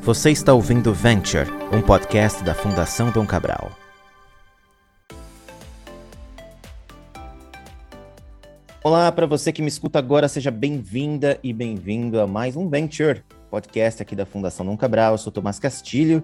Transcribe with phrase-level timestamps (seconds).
[0.00, 3.72] Você está ouvindo Venture, um podcast da Fundação Dom Cabral.
[8.82, 13.22] Olá, para você que me escuta agora, seja bem-vinda e bem-vindo a mais um Venture,
[13.50, 15.12] podcast aqui da Fundação Dom Cabral.
[15.14, 16.22] Eu sou Tomás Castilho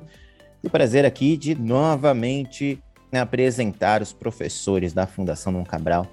[0.63, 6.07] e o prazer aqui de novamente né, apresentar os professores da Fundação Dom Cabral,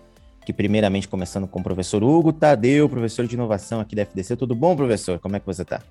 [0.45, 4.37] que primeiramente começando com o professor Hugo Tadeu, professor de inovação aqui da FDC.
[4.37, 5.19] Tudo bom, professor?
[5.19, 5.81] Como é que você está?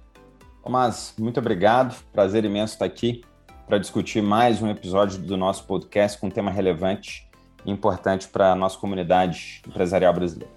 [0.67, 1.97] Tomás, muito obrigado.
[2.13, 3.23] Prazer imenso estar aqui
[3.69, 7.31] para discutir mais um episódio do nosso podcast com um tema relevante
[7.65, 10.53] e importante para a nossa comunidade empresarial brasileira.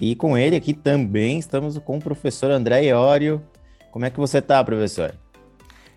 [0.00, 3.42] E com ele aqui também estamos com o professor André Iório.
[3.90, 5.14] Como é que você está, professor?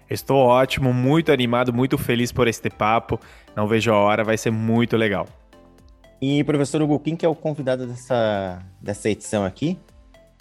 [0.10, 3.18] Estou ótimo, muito animado, muito feliz por este papo.
[3.56, 5.26] Não vejo a hora, vai ser muito legal.
[6.22, 9.80] E professor Hugo, quem que é o convidado dessa, dessa edição aqui?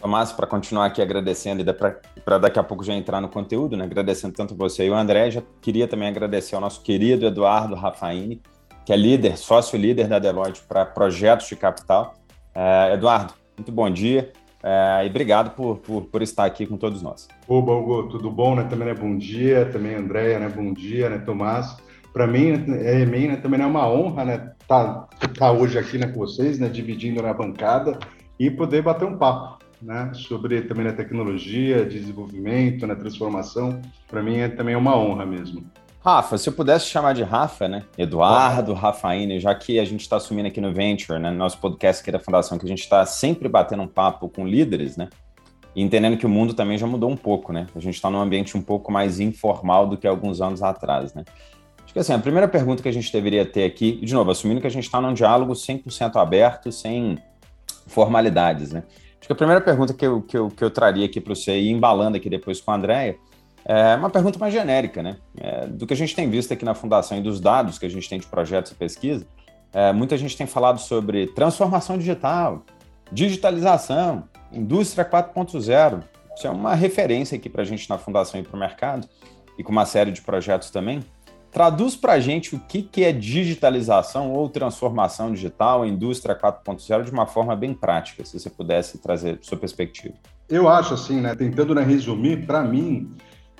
[0.07, 3.83] Tomás, para continuar aqui agradecendo para daqui a pouco já entrar no conteúdo, né?
[3.83, 8.41] agradecendo tanto você e o André, já queria também agradecer ao nosso querido Eduardo Rafaini,
[8.85, 12.15] que é líder, sócio líder da Deloitte para projetos de capital.
[12.55, 14.31] É, Eduardo, muito bom dia
[14.63, 17.27] é, e obrigado por, por, por, estar aqui com todos nós.
[17.49, 18.55] Oba, Hugo, tudo bom?
[18.55, 18.63] Né?
[18.63, 20.49] Também é bom dia, também Andréia, né?
[20.49, 21.79] bom dia, né, Tomás?
[22.13, 26.07] Para mim, é, mim né, também é uma honra né, tá, tá hoje aqui né,
[26.07, 27.99] com vocês, né, dividindo na bancada
[28.39, 33.81] e poder bater um papo né, sobre também a tecnologia, desenvolvimento, né, transformação.
[34.09, 35.65] Para mim é também uma honra mesmo.
[36.07, 37.83] Rafa, se eu pudesse chamar de Rafa, né?
[37.99, 38.79] Eduardo, ah.
[38.79, 41.33] Rafaíne, já que a gente está assumindo aqui no Venture, né?
[41.33, 44.47] No nosso podcast aqui da Fundação, que a gente está sempre batendo um papo com
[44.47, 45.09] líderes, né?
[45.75, 47.67] E entendendo que o mundo também já mudou um pouco, né?
[47.75, 51.25] A gente está num ambiente um pouco mais informal do que alguns anos atrás, né?
[51.85, 54.61] Acho que assim, a primeira pergunta que a gente deveria ter aqui, de novo, assumindo
[54.61, 57.19] que a gente está num diálogo 100% aberto, sem
[57.89, 58.85] formalidades, né?
[59.27, 61.59] Acho que a primeira pergunta que eu, que eu, que eu traria aqui para você,
[61.59, 63.17] e embalando aqui depois com a Andrea,
[63.65, 65.17] é uma pergunta mais genérica, né?
[65.37, 67.89] É, do que a gente tem visto aqui na Fundação e dos dados que a
[67.89, 69.27] gente tem de projetos e pesquisa,
[69.73, 72.63] é, muita gente tem falado sobre transformação digital,
[73.11, 76.05] digitalização, indústria 4.0.
[76.37, 79.09] Isso é uma referência aqui para a gente na Fundação e para o mercado,
[79.59, 81.01] e com uma série de projetos também.
[81.57, 87.11] Traduz para a gente o que, que é digitalização ou transformação digital, indústria 4.0, de
[87.11, 90.13] uma forma bem prática, se você pudesse trazer sua perspectiva.
[90.51, 93.11] Eu acho assim, né, tentando né, resumir, para mim,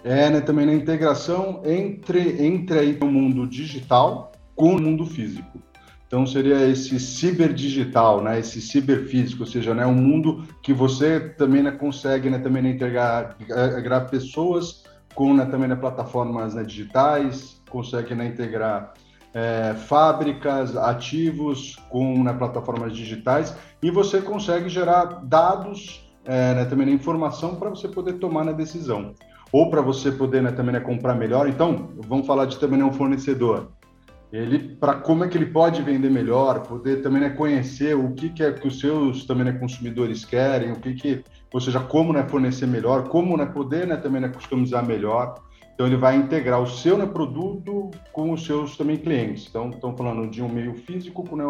[0.05, 5.59] é né, também na integração entre, entre aí o mundo digital com o mundo físico.
[6.07, 11.63] Então seria esse ciberdigital, né, esse ciberfísico, ou seja, né, um mundo que você também
[11.63, 17.56] né, consegue né, também né, integrar, integrar pessoas com né, também né, plataformas né, digitais,
[17.77, 18.95] consegue né, integrar
[19.35, 26.87] é, fábricas, ativos com né, plataformas digitais e você consegue gerar dados, é, né, também
[26.87, 29.15] né, informação para você poder tomar na decisão.
[29.53, 31.49] Ou para você poder né, também né, comprar melhor.
[31.49, 33.69] Então, vamos falar de também né, um fornecedor.
[34.33, 38.31] Ele, para como é que ele pode vender melhor, poder também né, conhecer o que,
[38.31, 42.13] que é que os seus também né, consumidores querem, o que que, ou seja, como
[42.13, 45.46] né, fornecer melhor, como né, poder né, também né, customizar melhor.
[45.77, 49.47] Então, ele vai integrar o seu né, produto com os seus também clientes.
[49.47, 51.45] Então, estamos falando de um meio físico né,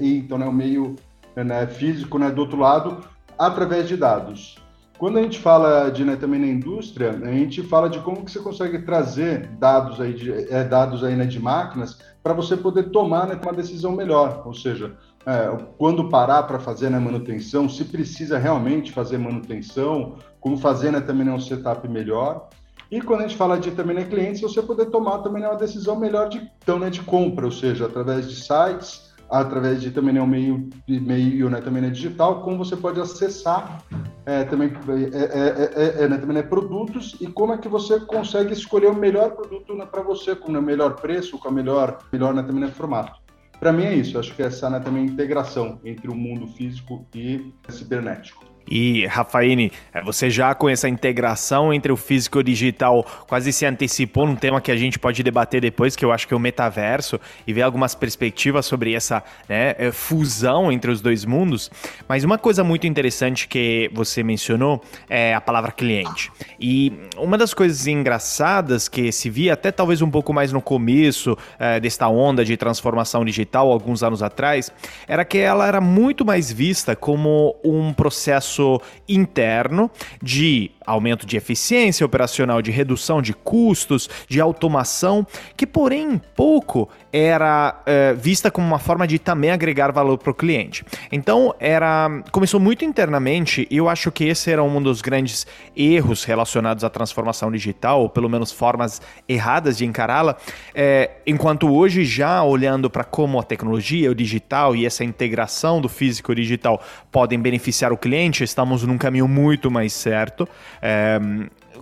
[0.00, 0.96] e então, né, o meio
[1.36, 3.04] né, físico né, do outro lado,
[3.38, 4.56] através de dados.
[4.96, 8.32] Quando a gente fala de né, também na indústria, a gente fala de como que
[8.32, 12.84] você consegue trazer dados aí de, é, dados aí né, de máquinas para você poder
[12.84, 14.42] tomar né, uma decisão melhor.
[14.46, 14.96] Ou seja,
[15.26, 21.00] é, quando parar para fazer né, manutenção, se precisa realmente fazer manutenção, como fazer né,
[21.00, 22.48] também né, um setup melhor.
[22.90, 25.58] E quando a gente fala de também né, clientes, você poder tomar também né, uma
[25.58, 30.14] decisão melhor de, então, né, de compra, ou seja, através de sites, através de também
[30.14, 33.82] né, um meio, meio né, também né, digital, como você pode acessar
[34.24, 34.72] é, também,
[35.12, 38.94] é, é, é, né, também né, produtos e como é que você consegue escolher o
[38.94, 42.62] melhor produto né, para você, com o melhor preço, com o melhor, melhor né, também
[42.62, 43.20] né, formato.
[43.60, 47.52] Para mim é isso, acho que essa né, também integração entre o mundo físico e
[47.68, 48.47] cibernético.
[48.70, 53.52] E, Rafaine, é, você já com essa integração entre o físico e o digital quase
[53.52, 56.36] se antecipou num tema que a gente pode debater depois, que eu acho que é
[56.36, 61.70] o metaverso, e ver algumas perspectivas sobre essa né, é, fusão entre os dois mundos.
[62.08, 66.30] Mas uma coisa muito interessante que você mencionou é a palavra cliente.
[66.60, 71.36] E uma das coisas engraçadas que se via até talvez um pouco mais no começo
[71.58, 74.70] é, desta onda de transformação digital, alguns anos atrás,
[75.06, 78.57] era que ela era muito mais vista como um processo
[79.06, 79.90] interno
[80.22, 85.26] de aumento de eficiência operacional, de redução de custos, de automação,
[85.56, 90.34] que porém pouco era é, vista como uma forma de também agregar valor para o
[90.34, 90.84] cliente.
[91.10, 95.46] Então era começou muito internamente e eu acho que esse era um dos grandes
[95.76, 100.36] erros relacionados à transformação digital, ou pelo menos formas erradas de encará-la.
[100.74, 105.88] É, enquanto hoje já olhando para como a tecnologia, o digital e essa integração do
[105.88, 110.48] físico e digital podem beneficiar o cliente, estamos num caminho muito mais certo.
[110.82, 111.18] É,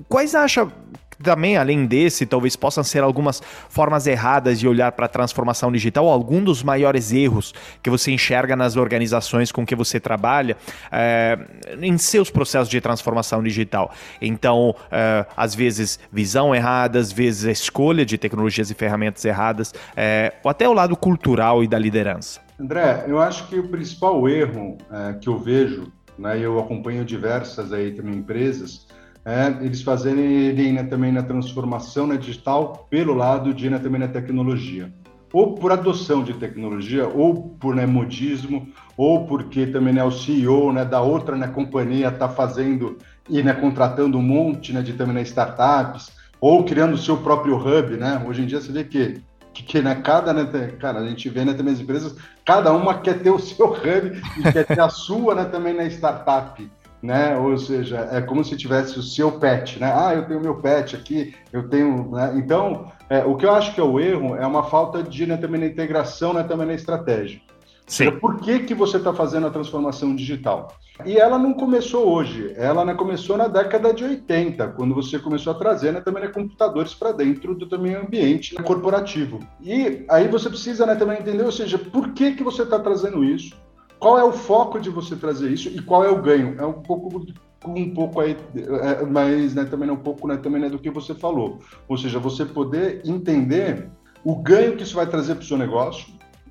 [0.09, 0.69] quais acha
[1.23, 6.09] também, além desse, talvez possam ser algumas formas erradas de olhar para a transformação digital,
[6.09, 10.57] algum dos maiores erros que você enxerga nas organizações com que você trabalha
[10.91, 11.39] é,
[11.81, 13.93] em seus processos de transformação digital.
[14.21, 19.75] Então, é, às vezes, visão errada, às vezes, a escolha de tecnologias e ferramentas erradas,
[19.97, 22.41] é, ou até o lado cultural e da liderança.
[22.59, 24.79] André, eu acho que o principal erro
[25.21, 28.87] que eu vejo, né, eu acompanho diversas aí também empresas,
[29.25, 34.07] é, eles fazerem né, também na transformação né, digital pelo lado de né, também na
[34.07, 34.93] tecnologia.
[35.33, 40.73] Ou por adoção de tecnologia, ou por né, modismo, ou porque também né, o CEO
[40.73, 42.99] né, da outra né, companhia está fazendo
[43.29, 47.57] e né, contratando um monte né, de também né, startups, ou criando o seu próprio
[47.57, 47.97] hub.
[47.97, 48.25] Né?
[48.27, 49.21] Hoje em dia você vê que
[49.57, 50.45] que, que né, cada, né,
[50.79, 54.23] cara, a gente vê né, também as empresas, cada uma quer ter o seu hub
[54.39, 56.69] e quer ter a sua né, também na startup
[57.03, 57.37] né?
[57.37, 59.93] Ou seja, é como se tivesse o seu pet, né?
[59.95, 62.11] Ah, eu tenho meu pet aqui, eu tenho.
[62.11, 62.33] Né?
[62.37, 65.37] Então, é, o que eu acho que é o erro é uma falta de né,
[65.37, 67.41] também na integração, né, também na estratégia.
[67.87, 68.11] Sim.
[68.19, 70.77] Por que, que você está fazendo a transformação digital?
[71.05, 75.53] E ela não começou hoje, ela né, começou na década de 80, quando você começou
[75.53, 79.39] a trazer né, também né, computadores para dentro do também ambiente corporativo.
[79.63, 83.23] E aí você precisa né, também entender, ou seja, por que, que você está trazendo
[83.23, 83.55] isso?
[83.99, 86.57] Qual é o foco de você trazer isso e qual é o ganho?
[86.59, 87.25] É um pouco
[87.67, 90.91] um pouco aí, é, mas né, também é um pouco né, também é do que
[90.91, 91.59] você falou.
[91.89, 93.89] Ou seja, você poder entender
[94.25, 96.07] o ganho que isso vai trazer para o seu negócio,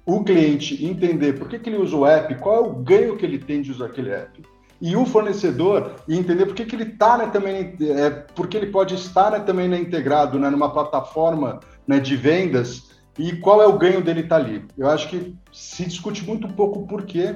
[0.05, 3.25] o cliente entender por que, que ele usa o app, qual é o ganho que
[3.25, 4.41] ele tem de usar aquele app,
[4.81, 8.93] e o fornecedor entender por que, que ele está né, também, é, porque ele pode
[8.93, 13.77] estar né, também né, integrado né, numa plataforma né, de vendas e qual é o
[13.77, 14.65] ganho dele estar tá ali.
[14.77, 17.35] Eu acho que se discute muito pouco o porquê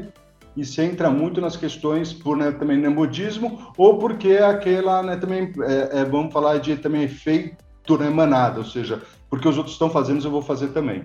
[0.56, 5.54] e se entra muito nas questões por né, também nemodismo ou porque aquela né, também
[5.62, 9.90] é, é, vamos falar de também efeito né, manada, ou seja, porque os outros estão
[9.90, 11.04] fazendo, eu vou fazer também.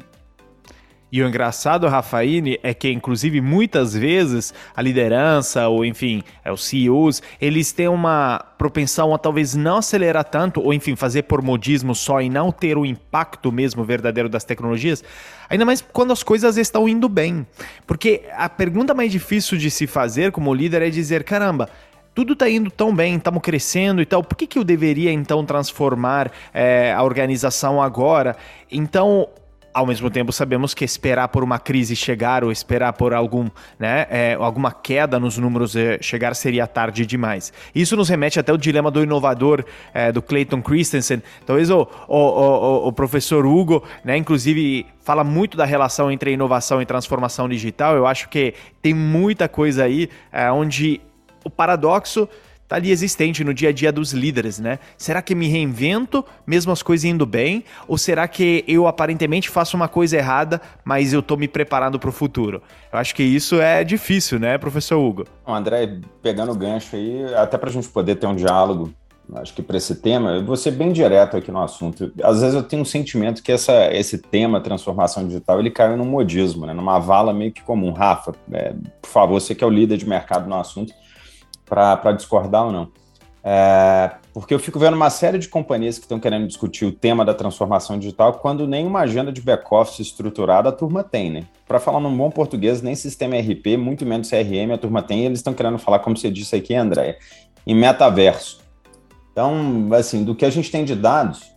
[1.12, 6.64] E o engraçado, Rafaine, é que, inclusive, muitas vezes a liderança, ou enfim, é, os
[6.64, 11.94] CEOs, eles têm uma propensão a talvez não acelerar tanto, ou enfim, fazer por modismo
[11.94, 15.04] só e não ter o impacto mesmo verdadeiro das tecnologias,
[15.48, 17.46] ainda mais quando as coisas estão indo bem.
[17.86, 21.68] Porque a pergunta mais difícil de se fazer como líder é dizer: caramba,
[22.14, 25.44] tudo está indo tão bem, estamos crescendo e tal, por que, que eu deveria então
[25.44, 28.36] transformar é, a organização agora?
[28.70, 29.28] Então,
[29.74, 34.06] ao mesmo tempo sabemos que esperar por uma crise chegar ou esperar por algum, né,
[34.08, 37.52] é, alguma queda nos números é, chegar seria tarde demais.
[37.74, 41.20] Isso nos remete até o dilema do inovador é, do Clayton Christensen.
[41.44, 46.80] Talvez o, o, o, o, professor Hugo, né, inclusive fala muito da relação entre inovação
[46.80, 47.96] e transformação digital.
[47.96, 51.00] Eu acho que tem muita coisa aí é, onde
[51.44, 52.28] o paradoxo
[52.74, 54.78] tá ali existente no dia a dia dos líderes, né?
[54.98, 57.64] Será que me reinvento, mesmo as coisas indo bem?
[57.86, 62.10] Ou será que eu aparentemente faço uma coisa errada, mas eu tô me preparando para
[62.10, 62.62] o futuro?
[62.92, 65.24] Eu acho que isso é difícil, né, professor Hugo?
[65.46, 68.92] André, pegando o gancho aí, até para a gente poder ter um diálogo
[69.36, 72.12] acho que para esse tema, eu vou ser bem direto aqui no assunto.
[72.22, 76.04] Às vezes eu tenho um sentimento que essa, esse tema, transformação digital, ele caiu num
[76.04, 76.74] modismo, né?
[76.74, 77.90] numa vala meio que comum.
[77.92, 80.92] Rafa, é, por favor, você que é o líder de mercado no assunto,
[81.74, 82.92] para discordar ou não.
[83.46, 87.26] É, porque eu fico vendo uma série de companhias que estão querendo discutir o tema
[87.26, 91.44] da transformação digital quando nenhuma agenda de back-office estruturada a turma tem, né?
[91.68, 95.26] Para falar num bom português, nem sistema RP, muito menos CRM a turma tem, e
[95.26, 97.18] eles estão querendo falar, como você disse aqui, André,
[97.66, 98.60] em metaverso.
[99.30, 101.52] Então, assim, do que a gente tem de dados,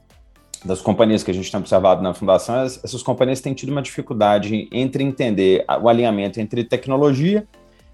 [0.66, 4.68] das companhias que a gente tem observado na fundação, essas companhias têm tido uma dificuldade
[4.74, 7.48] entre entender o alinhamento entre tecnologia,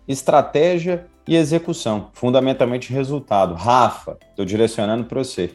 [0.07, 3.53] estratégia e execução, fundamentalmente resultado.
[3.53, 5.51] Rafa, estou direcionando para você.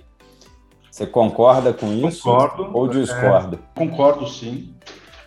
[0.91, 3.57] Você concorda com isso concordo, ou discorda?
[3.57, 4.75] É, concordo, sim.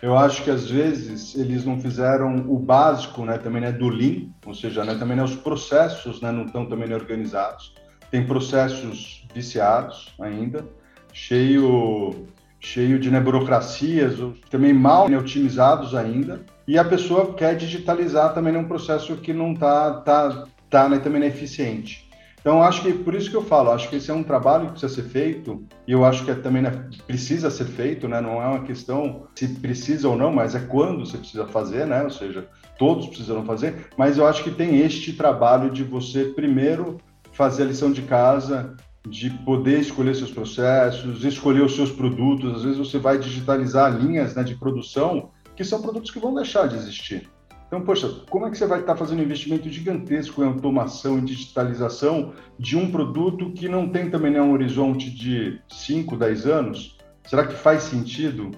[0.02, 4.28] Eu acho que às vezes eles não fizeram o básico, né, também né, do Lean,
[4.44, 7.72] ou seja, né, também né, os processos né, não estão também organizados.
[8.10, 10.66] Tem processos viciados ainda,
[11.12, 12.26] cheio
[12.58, 14.14] cheio de né, burocracias,
[14.48, 19.52] também mal né, otimizados ainda e a pessoa quer digitalizar também num processo que não
[19.52, 22.08] está tá, tá, né, também eficiente.
[22.40, 24.80] Então, acho que por isso que eu falo, acho que esse é um trabalho que
[24.80, 28.22] precisa ser feito, e eu acho que é, também né, precisa ser feito, né?
[28.22, 32.04] Não é uma questão se precisa ou não, mas é quando você precisa fazer, né?
[32.04, 32.48] Ou seja,
[32.78, 36.96] todos precisam fazer, mas eu acho que tem este trabalho de você primeiro
[37.32, 38.74] fazer a lição de casa,
[39.06, 42.56] de poder escolher seus processos, escolher os seus produtos.
[42.56, 46.68] Às vezes você vai digitalizar linhas né, de produção que são produtos que vão deixar
[46.68, 47.28] de existir.
[47.72, 51.22] Então, poxa, como é que você vai estar fazendo um investimento gigantesco em automação e
[51.22, 56.98] digitalização de um produto que não tem também né, um horizonte de 5, 10 anos?
[57.26, 58.50] Será que faz sentido?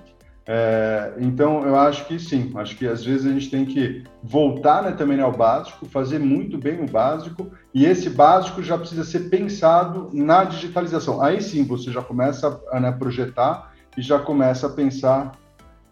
[0.47, 4.83] É, então, eu acho que sim, acho que às vezes a gente tem que voltar
[4.83, 9.31] né, também ao básico, fazer muito bem o básico, e esse básico já precisa ser
[9.31, 11.23] pensado na digitalização.
[11.23, 15.33] Aí sim você já começa a né, projetar e já começa a pensar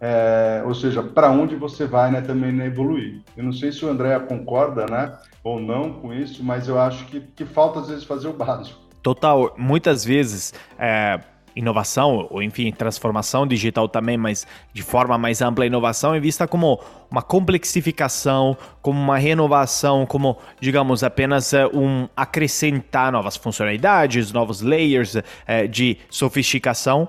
[0.05, 3.21] é, ou seja, para onde você vai né, também né, evoluir.
[3.37, 7.05] Eu não sei se o André concorda né, ou não com isso, mas eu acho
[7.05, 8.81] que, que falta às vezes fazer o básico.
[9.01, 11.21] Total, muitas vezes é,
[11.55, 16.81] inovação, ou enfim, transformação digital também, mas de forma mais ampla, inovação é vista como
[17.09, 25.15] uma complexificação, como uma renovação, como, digamos, apenas é, um acrescentar novas funcionalidades, novos layers
[25.47, 27.07] é, de sofisticação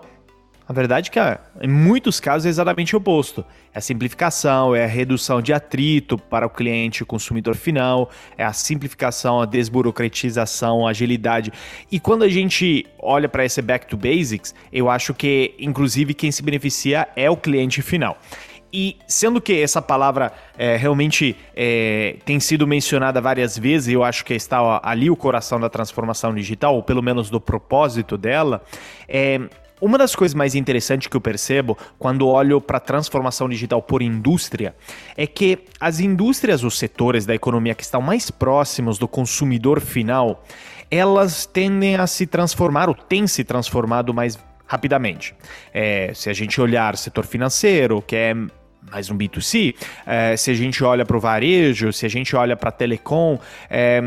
[0.66, 3.44] a verdade é que, em muitos casos, é exatamente o oposto.
[3.72, 8.10] É a simplificação, é a redução de atrito para o cliente e o consumidor final,
[8.38, 11.52] é a simplificação, a desburocratização, a agilidade.
[11.92, 16.32] E quando a gente olha para esse back to basics, eu acho que, inclusive, quem
[16.32, 18.16] se beneficia é o cliente final.
[18.72, 24.24] E sendo que essa palavra é, realmente é, tem sido mencionada várias vezes, eu acho
[24.24, 28.64] que está ali o coração da transformação digital, ou pelo menos do propósito dela,
[29.06, 29.40] é,
[29.80, 34.02] uma das coisas mais interessantes que eu percebo quando olho para a transformação digital por
[34.02, 34.74] indústria
[35.16, 40.44] é que as indústrias, os setores da economia que estão mais próximos do consumidor final,
[40.90, 45.34] elas tendem a se transformar ou têm se transformado mais rapidamente.
[45.72, 48.34] É, se a gente olhar setor financeiro, que é
[48.90, 49.74] mais um B2C,
[50.06, 53.38] é, se a gente olha para o varejo, se a gente olha para telecom,
[53.68, 54.00] é,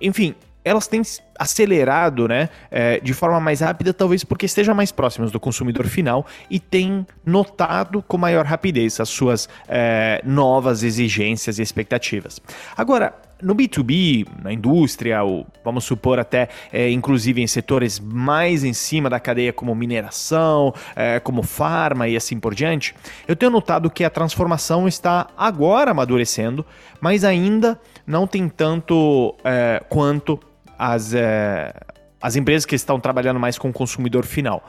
[0.00, 1.02] enfim, elas têm
[1.38, 6.26] acelerado né, é, de forma mais rápida, talvez porque estejam mais próximas do consumidor final
[6.50, 12.40] e têm notado com maior rapidez as suas é, novas exigências e expectativas.
[12.76, 18.72] Agora, no B2B, na indústria, ou vamos supor até é, inclusive em setores mais em
[18.72, 22.94] cima da cadeia, como mineração, é, como farma e assim por diante,
[23.26, 26.64] eu tenho notado que a transformação está agora amadurecendo,
[27.00, 30.38] mas ainda não tem tanto é, quanto
[30.80, 31.74] as, é,
[32.22, 34.66] as empresas que estão trabalhando mais com o consumidor final.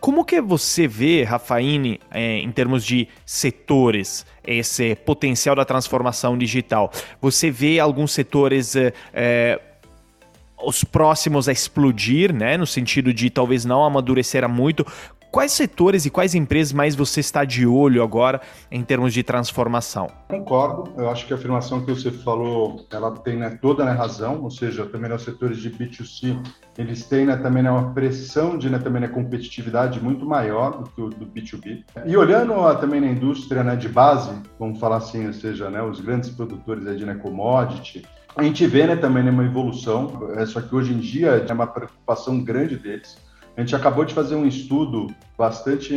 [0.00, 6.90] Como que você vê, Rafaine, é, em termos de setores, esse potencial da transformação digital?
[7.20, 9.60] Você vê alguns setores é,
[10.64, 12.56] os próximos a explodir, né?
[12.56, 14.86] No sentido de talvez não amadurecer muito.
[15.30, 20.10] Quais setores e quais empresas mais você está de olho agora em termos de transformação?
[20.28, 24.42] Concordo, eu acho que a afirmação que você falou, ela tem né, toda a razão,
[24.42, 26.36] ou seja, também nos setores de B2C,
[26.76, 30.90] eles têm né, também né, uma pressão de né, também né, competitividade muito maior do
[30.90, 31.84] que o do B2B.
[32.04, 36.00] E olhando também na indústria né, de base, vamos falar assim, ou seja, né, os
[36.00, 40.60] grandes produtores de né, commodity, a gente vê né, também né, uma evolução, é, só
[40.60, 43.29] que hoje em dia é uma preocupação grande deles
[43.60, 45.94] a gente acabou de fazer um estudo bastante,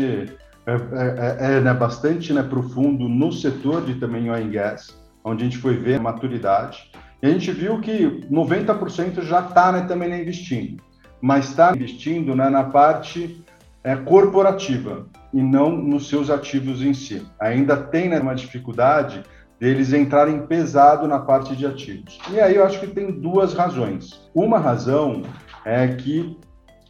[0.66, 5.02] é, é, é, é né, bastante né, profundo no setor de também oil and gas,
[5.24, 6.92] onde a gente foi ver a maturidade.
[7.22, 10.84] E a gente viu que 90% já está né, também né, investindo,
[11.22, 13.42] mas está investindo né, na parte
[13.82, 17.26] é, corporativa e não nos seus ativos em si.
[17.40, 19.24] Ainda tem né, uma dificuldade
[19.58, 22.20] deles entrarem pesado na parte de ativos.
[22.30, 24.30] E aí eu acho que tem duas razões.
[24.36, 25.22] Uma razão
[25.64, 26.38] é que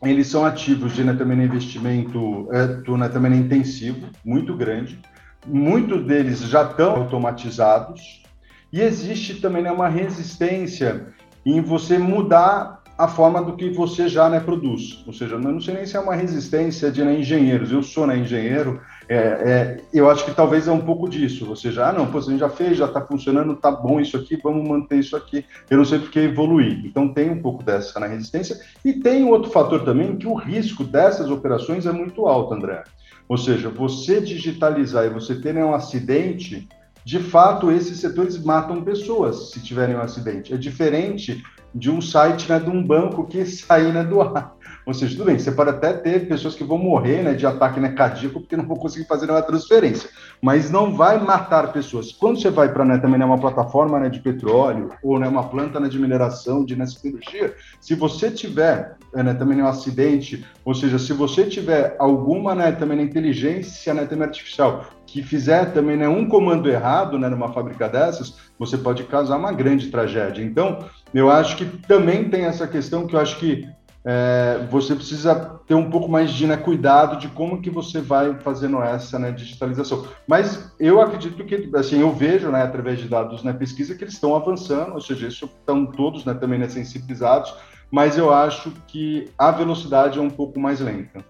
[0.04, 2.68] eles são ativos de também investimento é,
[3.10, 5.00] também intensivo, muito grande.
[5.46, 8.24] Muitos deles já estão automatizados
[8.72, 11.08] e existe também né, uma resistência
[11.46, 15.04] em você mudar a forma do que você já né, produz.
[15.06, 17.72] Ou seja, eu não sei nem se é uma resistência de né, engenheiros.
[17.72, 21.50] Eu sou né, engenheiro, é, é, eu acho que talvez é um pouco disso.
[21.50, 24.18] Ou seja, ah, não, pô, a gente já fez, já está funcionando, tá bom isso
[24.18, 25.46] aqui, vamos manter isso aqui.
[25.70, 26.86] Eu não sei porque evoluir.
[26.86, 28.60] Então tem um pouco dessa na resistência.
[28.84, 32.84] E tem outro fator também, que o risco dessas operações é muito alto, André.
[33.28, 36.68] Ou seja, você digitalizar e você ter né, um acidente,
[37.06, 40.54] de fato, esses setores matam pessoas se tiverem um acidente.
[40.54, 41.44] É diferente
[41.74, 44.53] de um site né, de um banco que sair né, do ar.
[44.86, 47.80] Ou seja, tudo bem, você pode até ter pessoas que vão morrer né, de ataque
[47.80, 50.10] né, cardíaco porque não vão conseguir fazer uma transferência,
[50.42, 52.12] mas não vai matar pessoas.
[52.12, 55.48] Quando você vai para né, também né, uma plataforma né, de petróleo ou né, uma
[55.48, 60.74] planta né, de mineração, de né, cirurgia, se você tiver né, também um acidente, ou
[60.74, 66.08] seja, se você tiver alguma né, também inteligência né, também artificial que fizer também né,
[66.08, 70.44] um comando errado né, numa fábrica dessas, você pode causar uma grande tragédia.
[70.44, 70.80] Então,
[71.14, 73.68] eu acho que também tem essa questão que eu acho que
[74.06, 78.38] é, você precisa ter um pouco mais de né, cuidado de como que você vai
[78.40, 80.06] fazendo essa né, digitalização.
[80.28, 84.04] Mas eu acredito que, assim, eu vejo, né, através de dados na né, pesquisa, que
[84.04, 87.54] eles estão avançando, ou seja, isso estão todos né, também né, sensibilizados,
[87.90, 91.24] mas eu acho que a velocidade é um pouco mais lenta.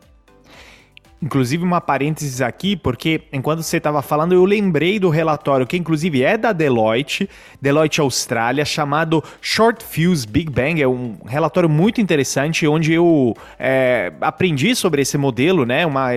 [1.24, 6.22] Inclusive, uma parênteses aqui, porque enquanto você estava falando, eu lembrei do relatório que, inclusive,
[6.22, 7.30] é da Deloitte,
[7.62, 10.82] Deloitte Austrália, chamado Short Fuse Big Bang.
[10.82, 15.86] É um relatório muito interessante, onde eu é, aprendi sobre esse modelo, né?
[15.86, 16.10] Uma,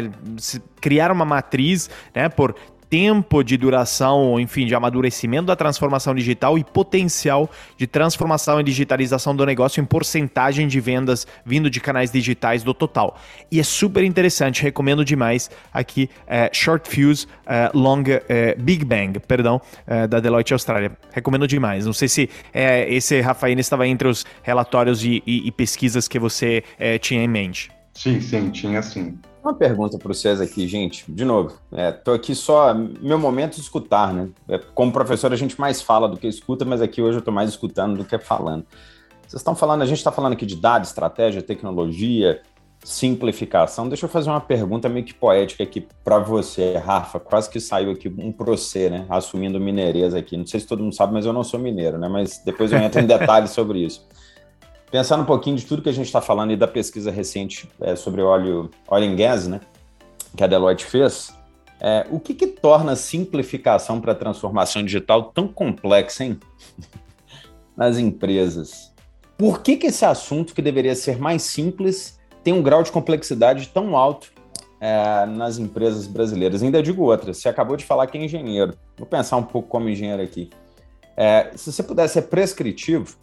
[0.80, 2.56] criar uma matriz né, por
[2.88, 9.34] tempo de duração, enfim, de amadurecimento da transformação digital e potencial de transformação e digitalização
[9.34, 13.18] do negócio em porcentagem de vendas vindo de canais digitais do total.
[13.50, 19.18] E é super interessante, recomendo demais aqui é, Short Fuse é, Long é, Big Bang,
[19.20, 20.92] perdão, é, da Deloitte Austrália.
[21.12, 21.86] Recomendo demais.
[21.86, 26.18] Não sei se é, esse Rafael estava entre os relatórios e, e, e pesquisas que
[26.18, 27.70] você é, tinha em mente.
[27.94, 29.18] Sim, sim, tinha sim.
[29.46, 31.04] Uma pergunta para vocês aqui, gente.
[31.08, 32.74] De novo, estou é, aqui só.
[32.74, 34.28] Meu momento de escutar, né?
[34.48, 37.32] É, como professor, a gente mais fala do que escuta, mas aqui hoje eu estou
[37.32, 38.66] mais escutando do que falando.
[39.20, 42.42] Vocês estão falando, a gente está falando aqui de dados, estratégia, tecnologia,
[42.82, 43.88] simplificação.
[43.88, 47.20] Deixa eu fazer uma pergunta meio que poética aqui para você, Rafa.
[47.20, 49.06] Quase que saiu aqui um procê, né?
[49.08, 50.36] Assumindo mineireza aqui.
[50.36, 52.08] Não sei se todo mundo sabe, mas eu não sou mineiro, né?
[52.08, 54.04] Mas depois eu entro em detalhes sobre isso.
[54.90, 57.96] Pensando um pouquinho de tudo que a gente está falando e da pesquisa recente é,
[57.96, 59.60] sobre óleo, óleo em gas, né,
[60.36, 61.34] que a Deloitte fez,
[61.80, 66.38] é, o que, que torna a simplificação para a transformação digital tão complexa, hein?
[67.76, 68.92] nas empresas?
[69.36, 73.68] Por que, que esse assunto, que deveria ser mais simples, tem um grau de complexidade
[73.68, 74.32] tão alto
[74.80, 76.62] é, nas empresas brasileiras?
[76.62, 78.74] Ainda digo outra, você acabou de falar que é engenheiro.
[78.96, 80.48] Vou pensar um pouco como engenheiro aqui.
[81.14, 83.16] É, se você pudesse ser prescritivo,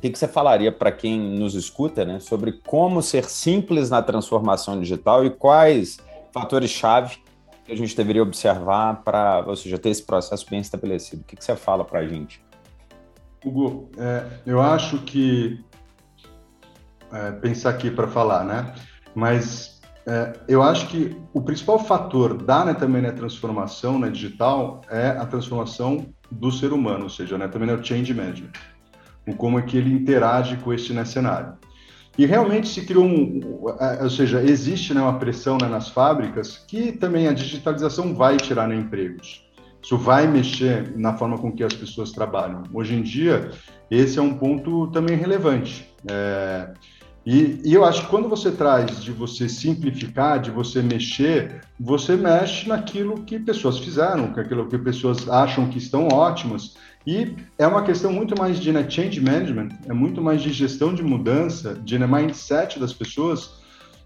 [0.00, 4.78] que, que você falaria para quem nos escuta né, sobre como ser simples na transformação
[4.78, 5.98] digital e quais
[6.32, 7.18] fatores-chave
[7.64, 11.22] que a gente deveria observar para, ou seja, ter esse processo bem estabelecido?
[11.22, 12.44] O que, que você fala para a gente?
[13.44, 15.64] Hugo, é, eu acho que
[17.12, 18.74] é, pensar aqui para falar, né?
[19.14, 24.82] Mas é, eu acho que o principal fator da né, também né, transformação né, digital
[24.90, 28.52] é a transformação do ser humano, ou seja, né, também é o change management
[29.32, 31.54] como é que ele interage com este né, cenário.
[32.16, 33.40] E realmente se criou um,
[34.00, 38.68] ou seja, existe né, uma pressão né, nas fábricas que também a digitalização vai tirar
[38.68, 39.44] né, empregos.
[39.82, 42.62] Isso vai mexer na forma com que as pessoas trabalham.
[42.72, 43.50] Hoje em dia,
[43.90, 45.90] esse é um ponto também relevante.
[46.10, 46.72] É,
[47.26, 52.16] e, e, eu acho que quando você traz de você simplificar, de você mexer, você
[52.16, 56.76] mexe naquilo que pessoas fizeram, aquilo que pessoas acham que estão ótimas.
[57.06, 60.94] E é uma questão muito mais de né, change management, é muito mais de gestão
[60.94, 63.62] de mudança, de né, mindset das pessoas,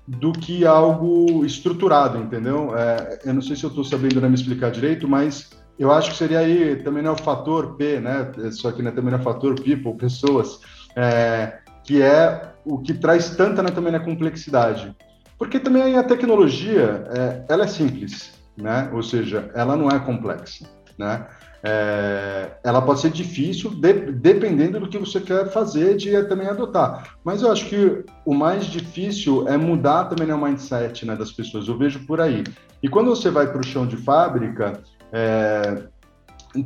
[0.06, 2.76] do que algo estruturado, entendeu?
[2.76, 6.10] É, eu não sei se eu estou sabendo né, me explicar direito, mas eu acho
[6.10, 8.32] que seria aí também né, o fator P, né?
[8.50, 10.60] Só que né, também é fator people, pessoas,
[10.96, 14.96] é, que é o que traz tanta né, também na complexidade.
[15.38, 18.90] Porque também a tecnologia, é, ela é simples, né?
[18.92, 20.66] Ou seja, ela não é complexa,
[20.98, 21.26] né?
[21.62, 27.16] É, ela pode ser difícil de, dependendo do que você quer fazer de também adotar.
[27.24, 31.32] Mas eu acho que o mais difícil é mudar também né, o mindset né, das
[31.32, 31.66] pessoas.
[31.66, 32.44] Eu vejo por aí.
[32.82, 34.80] E quando você vai para o chão de fábrica,
[35.12, 35.82] é,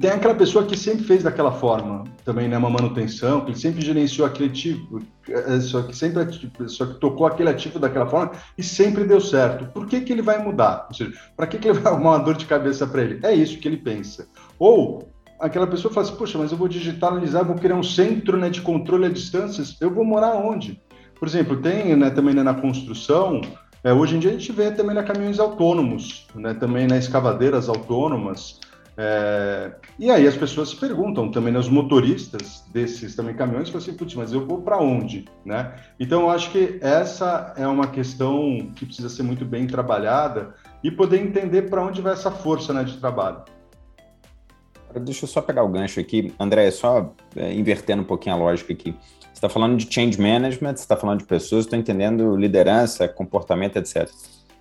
[0.01, 4.27] tem aquela pessoa que sempre fez daquela forma, também né, uma manutenção, que sempre gerenciou
[4.27, 5.01] aquele tipo,
[5.61, 6.25] só que sempre
[6.69, 9.67] só que tocou aquele ativo daquela forma e sempre deu certo.
[9.73, 10.87] Por que, que ele vai mudar?
[10.89, 13.21] Ou seja, para que, que ele vai arrumar uma dor de cabeça para ele?
[13.23, 14.29] É isso que ele pensa.
[14.59, 15.09] Ou
[15.41, 18.61] aquela pessoa fala assim, poxa, mas eu vou digitalizar, vou criar um centro né, de
[18.61, 20.81] controle a distâncias, eu vou morar onde?
[21.19, 23.41] Por exemplo, tem né, também né, na construção,
[23.83, 27.69] é, hoje em dia a gente vê também na caminhões autônomos, né, também nas escavadeiras
[27.69, 28.61] autônomas,
[28.97, 33.83] é, e aí as pessoas se perguntam também, né, os motoristas desses também caminhões, falam
[33.83, 35.75] assim, putz, mas eu vou para onde, né?
[35.99, 40.91] Então eu acho que essa é uma questão que precisa ser muito bem trabalhada e
[40.91, 43.43] poder entender para onde vai essa força né, de trabalho.
[45.01, 46.33] Deixa eu só pegar o gancho aqui.
[46.39, 48.95] André, só é, invertendo um pouquinho a lógica aqui.
[49.21, 53.77] Você está falando de change management, você está falando de pessoas, estou entendendo liderança, comportamento,
[53.77, 54.09] etc.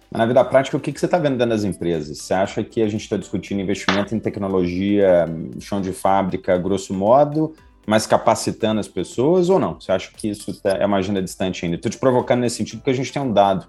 [0.10, 2.18] Mas na vida prática, o que, que você está vendo dentro das empresas?
[2.18, 5.26] Você acha que a gente está discutindo investimento em tecnologia,
[5.60, 7.54] chão de fábrica, grosso modo,
[7.86, 9.80] mas capacitando as pessoas ou não?
[9.80, 11.78] Você acha que isso tá, é uma agenda distante ainda?
[11.78, 13.68] Estou te provocando nesse sentido porque a gente tem um dado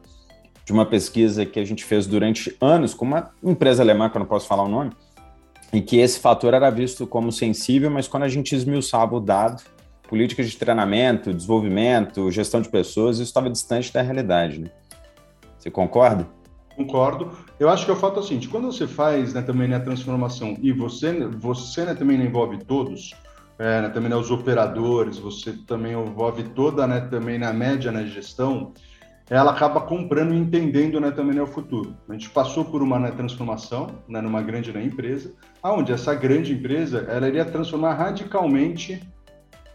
[0.65, 4.21] de uma pesquisa que a gente fez durante anos com uma empresa alemã, que eu
[4.21, 4.93] não posso falar o nome,
[5.73, 9.63] e que esse fator era visto como sensível, mas quando a gente esmiuçava o dado,
[10.09, 14.61] políticas de treinamento, desenvolvimento, gestão de pessoas, isso estava distante da realidade.
[14.61, 14.71] Né?
[15.59, 16.29] Você concorda?
[16.77, 17.33] Concordo.
[17.59, 19.79] Eu acho que é o fato é o seguinte: quando você faz né, também a
[19.79, 23.15] né, transformação e você, você né, também envolve todos,
[23.59, 28.01] é, né, também né, os operadores, você também envolve toda né, também na média na
[28.01, 28.73] né, gestão,
[29.33, 31.97] ela acaba comprando e entendendo né, também né, o futuro.
[32.07, 36.53] A gente passou por uma né, transformação né, numa grande né, empresa, aonde essa grande
[36.53, 39.03] empresa ela iria transformar radicalmente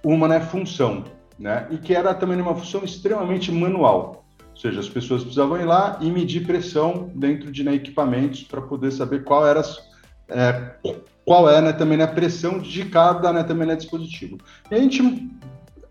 [0.03, 1.05] uma né, função,
[1.39, 4.25] né, e que era também uma função extremamente manual.
[4.51, 8.61] Ou seja, as pessoas precisavam ir lá e medir pressão dentro de né, equipamentos para
[8.61, 9.63] poder saber qual era,
[10.29, 10.75] é,
[11.25, 14.37] qual é né, também a pressão de cada né, também, né, dispositivo.
[14.69, 15.01] E a gente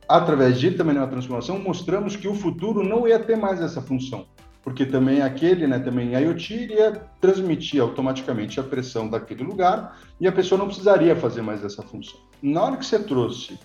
[0.09, 4.27] através de também uma transformação, mostramos que o futuro não ia ter mais essa função,
[4.63, 10.33] porque também aquele, né, também IoT iria transmitir automaticamente a pressão daquele lugar e a
[10.33, 12.19] pessoa não precisaria fazer mais essa função.
[12.43, 13.59] Na hora que você trouxe,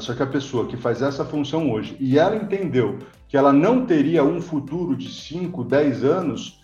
[0.00, 3.86] só que a pessoa que faz essa função hoje e ela entendeu que ela não
[3.86, 6.60] teria um futuro de 5, 10 anos,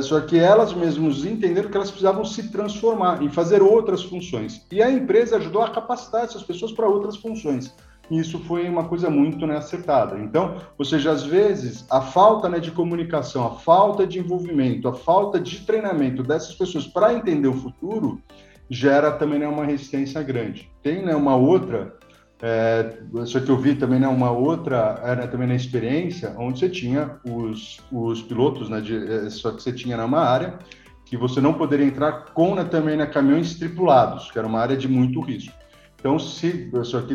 [0.00, 4.64] só que elas mesmas entenderam que elas precisavam se transformar e fazer outras funções.
[4.70, 7.74] E a empresa ajudou a capacitar essas pessoas para outras funções.
[8.10, 10.18] E isso foi uma coisa muito né, acertada.
[10.18, 14.94] Então, ou seja, às vezes, a falta né, de comunicação, a falta de envolvimento, a
[14.94, 18.20] falta de treinamento dessas pessoas para entender o futuro
[18.68, 20.70] gera também né, uma resistência grande.
[20.82, 21.94] Tem né, uma outra
[22.42, 26.68] é, só que eu vi também né, uma outra, era também na experiência, onde você
[26.68, 30.58] tinha os, os pilotos, né, de, é, só que você tinha numa área
[31.04, 34.76] que você não poderia entrar com né, também né, caminhões tripulados, que era uma área
[34.76, 35.54] de muito risco.
[36.00, 37.14] Então, se só que,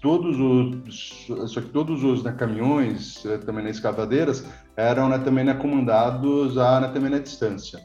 [0.00, 4.42] todos os só que todos os né, caminhões é, também nas escavadeiras
[4.74, 7.78] eram né, também né, comandados a né, também na distância.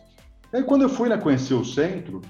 [0.53, 2.21] Aí quando eu fui né, conhecer o centro,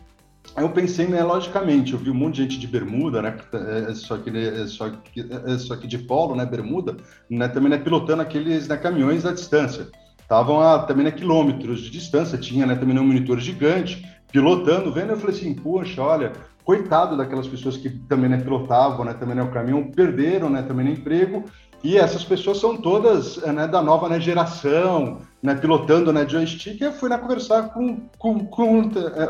[0.64, 3.94] eu pensei, né, logicamente, eu vi um monte de gente de bermuda, né, é, é
[3.94, 5.24] só que, né, é só que,
[5.60, 6.98] só que de polo, né, bermuda,
[7.30, 9.88] né, também né, pilotando aqueles né, caminhões à distância.
[10.20, 15.12] Estavam a também né, quilômetros de distância, tinha né, também um monitor gigante, pilotando, vendo,
[15.12, 16.34] eu falei assim, poxa, olha,
[16.66, 20.86] coitado daquelas pessoas que também né, pilotavam, né, também né, o caminhão, perderam, né, também
[20.86, 21.46] no emprego,
[21.84, 26.82] e essas pessoas são todas né, da nova né, geração, né, pilotando né, joystick.
[26.82, 28.82] Eu fui conversar com, com, com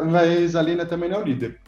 [0.04, 1.60] uma ex ali né, também né, o líder.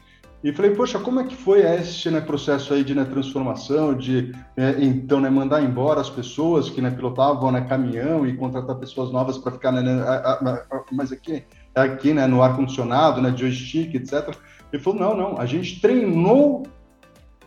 [0.42, 4.32] E falei, poxa, como é que foi este né, processo aí de né, transformação, de
[4.56, 9.12] né, então né, mandar embora as pessoas que né, pilotavam né, caminhão e contratar pessoas
[9.12, 11.44] novas para ficar né, né mas aqui,
[11.76, 14.34] aqui né, no ar condicionado, né, joystick, etc.
[14.72, 16.64] Ele falou, não, não, a gente treinou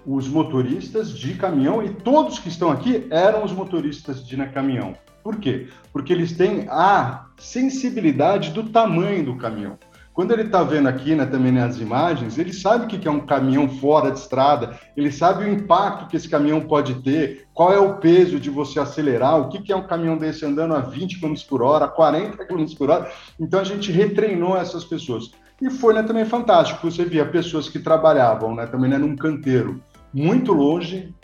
[0.05, 4.95] os motoristas de caminhão e todos que estão aqui eram os motoristas de né, caminhão.
[5.23, 5.69] Por quê?
[5.93, 9.79] Porque eles têm a sensibilidade do tamanho do caminhão.
[10.13, 13.21] Quando ele está vendo aqui né, também nas imagens, ele sabe o que é um
[13.21, 17.79] caminhão fora de estrada, ele sabe o impacto que esse caminhão pode ter, qual é
[17.79, 21.35] o peso de você acelerar, o que é um caminhão desse andando a 20 km
[21.49, 23.11] por hora, 40 km por hora.
[23.41, 25.31] Então a gente retreinou essas pessoas.
[25.63, 26.91] E foi né, também fantástico.
[26.91, 29.81] Você via pessoas que trabalhavam né, também né, num canteiro
[30.13, 31.15] muito longe,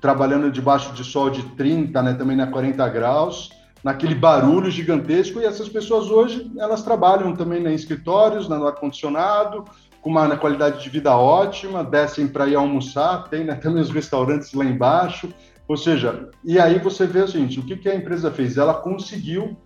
[0.00, 3.50] trabalhando debaixo de sol de 30, né, também na 40 graus,
[3.82, 9.64] naquele barulho gigantesco, e essas pessoas hoje, elas trabalham também em escritórios, no ar-condicionado,
[10.02, 14.52] com uma qualidade de vida ótima, descem para ir almoçar, tem né, também os restaurantes
[14.52, 15.32] lá embaixo,
[15.66, 18.56] ou seja, e aí você vê seguinte, o que, que a empresa fez?
[18.56, 19.56] Ela conseguiu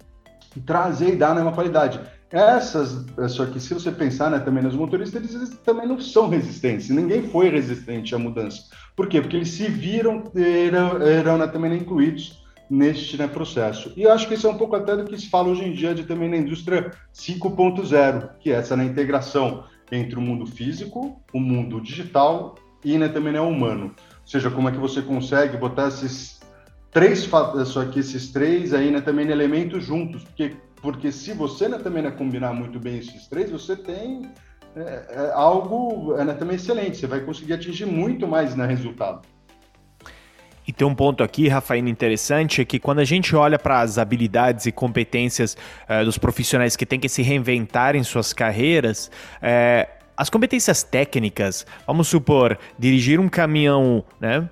[0.66, 2.00] trazer e dar né, uma qualidade.
[2.34, 6.88] Essas, só que se você pensar né, também nos motoristas, eles também não são resistentes.
[6.90, 8.64] Ninguém foi resistente à mudança.
[8.96, 9.20] Por quê?
[9.20, 13.92] Porque eles se viram, eram, eram né, também incluídos neste né, processo.
[13.96, 15.72] E eu acho que isso é um pouco até do que se fala hoje em
[15.72, 21.22] dia de também na indústria 5.0, que é essa né, integração entre o mundo físico,
[21.32, 23.94] o mundo digital e né, também né, humano.
[24.22, 26.40] Ou seja, como é que você consegue botar esses
[26.90, 27.28] três,
[27.66, 32.02] só que esses três aí né, também elementos juntos, porque porque se você né, também
[32.02, 34.30] né, combinar muito bem esses três, você tem
[34.76, 36.98] é, é algo é, né, também excelente.
[36.98, 39.22] Você vai conseguir atingir muito mais né, resultado.
[40.68, 43.96] E tem um ponto aqui, Rafael, interessante, é que quando a gente olha para as
[43.96, 45.56] habilidades e competências
[45.88, 51.66] uh, dos profissionais que têm que se reinventar em suas carreiras, uh, as competências técnicas,
[51.86, 54.48] vamos supor, dirigir um caminhão, né?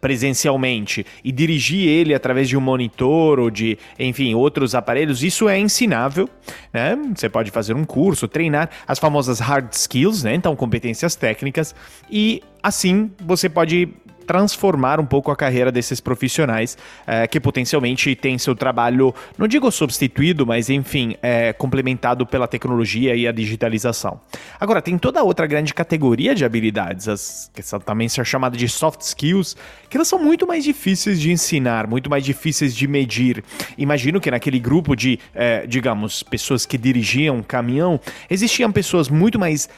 [0.00, 5.58] Presencialmente e dirigir ele através de um monitor ou de, enfim, outros aparelhos, isso é
[5.58, 6.28] ensinável,
[6.72, 6.96] né?
[7.14, 10.34] Você pode fazer um curso, treinar as famosas hard skills, né?
[10.34, 11.74] Então, competências técnicas
[12.10, 13.88] e assim você pode
[14.32, 19.70] transformar um pouco a carreira desses profissionais é, que potencialmente têm seu trabalho, não digo
[19.70, 24.18] substituído, mas enfim, é, complementado pela tecnologia e a digitalização.
[24.58, 28.70] Agora, tem toda outra grande categoria de habilidades, as, que são também ser chamadas de
[28.70, 29.54] soft skills,
[29.90, 33.44] que elas são muito mais difíceis de ensinar, muito mais difíceis de medir.
[33.76, 39.38] Imagino que naquele grupo de, é, digamos, pessoas que dirigiam um caminhão, existiam pessoas muito
[39.38, 39.68] mais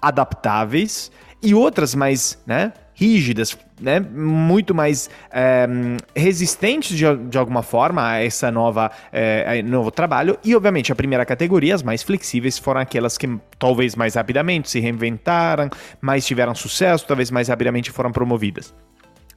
[0.00, 1.10] adaptáveis
[1.42, 5.66] e outras mais, né, rígidas, né, muito mais é,
[6.14, 10.38] resistentes de, de alguma forma a essa nova é, novo trabalho.
[10.44, 13.28] E obviamente a primeira categoria as mais flexíveis foram aquelas que
[13.58, 15.68] talvez mais rapidamente se reinventaram
[16.00, 18.74] mais tiveram sucesso talvez mais rapidamente foram promovidas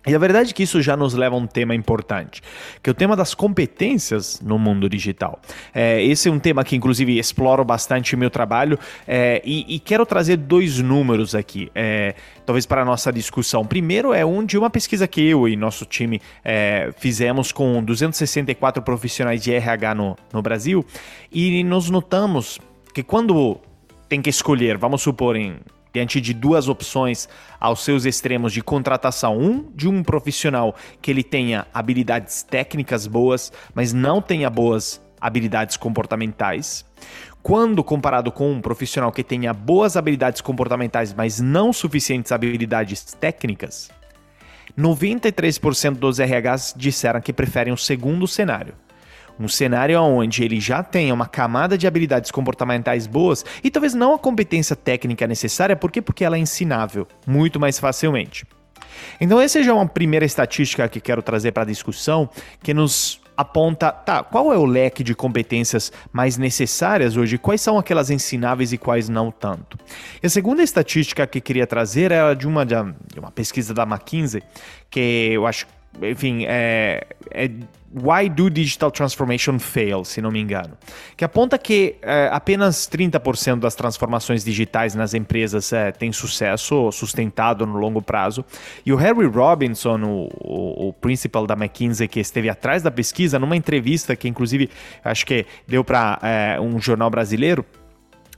[0.07, 2.41] e a verdade é que isso já nos leva a um tema importante,
[2.81, 5.39] que é o tema das competências no mundo digital.
[5.73, 9.79] É, esse é um tema que, inclusive, exploro bastante o meu trabalho é, e, e,
[9.79, 12.15] quero trazer dois números aqui, é,
[12.45, 13.65] talvez para a nossa discussão.
[13.65, 18.81] Primeiro é um de uma pesquisa que eu e nosso time é, fizemos com 264
[18.81, 20.85] profissionais de RH no, no Brasil
[21.31, 22.59] e nos notamos
[22.93, 23.57] que quando
[24.07, 25.57] tem que escolher, vamos supor, em
[25.93, 27.27] diante de duas opções
[27.59, 29.37] aos seus extremos de contratação.
[29.37, 35.77] Um, de um profissional que ele tenha habilidades técnicas boas, mas não tenha boas habilidades
[35.77, 36.85] comportamentais.
[37.41, 43.89] Quando comparado com um profissional que tenha boas habilidades comportamentais, mas não suficientes habilidades técnicas,
[44.77, 48.73] 93% dos RHs disseram que preferem o segundo cenário
[49.39, 54.13] um cenário onde ele já tenha uma camada de habilidades comportamentais boas e talvez não
[54.13, 56.01] a competência técnica necessária, por quê?
[56.01, 58.45] Porque ela é ensinável muito mais facilmente.
[59.19, 62.29] Então, essa já é uma primeira estatística que quero trazer para a discussão,
[62.63, 67.77] que nos aponta, tá, qual é o leque de competências mais necessárias hoje, quais são
[67.77, 69.77] aquelas ensináveis e quais não tanto.
[70.21, 72.73] E a segunda estatística que queria trazer é de uma, de
[73.19, 74.41] uma pesquisa da McKinsey,
[74.89, 75.67] que eu acho
[76.01, 77.49] enfim, é, é
[77.93, 80.77] Why Do Digital Transformation Fail, se não me engano,
[81.15, 87.65] que aponta que é, apenas 30% das transformações digitais nas empresas é, tem sucesso sustentado
[87.65, 88.43] no longo prazo.
[88.85, 93.39] E o Harry Robinson, o, o, o principal da McKinsey, que esteve atrás da pesquisa,
[93.39, 94.69] numa entrevista que inclusive
[95.03, 97.65] acho que deu para é, um jornal brasileiro,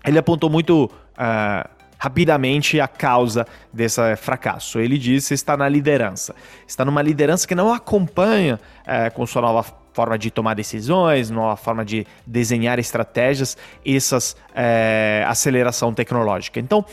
[0.05, 0.85] ele apontou muito.
[1.17, 4.79] Uh, rapidamente a causa desse fracasso.
[4.79, 6.33] Ele disse está na liderança.
[6.65, 11.57] Está numa liderança que não acompanha é, com sua nova forma de tomar decisões, nova
[11.57, 16.59] forma de desenhar estratégias, essas é, aceleração tecnológica.
[16.59, 16.85] Então,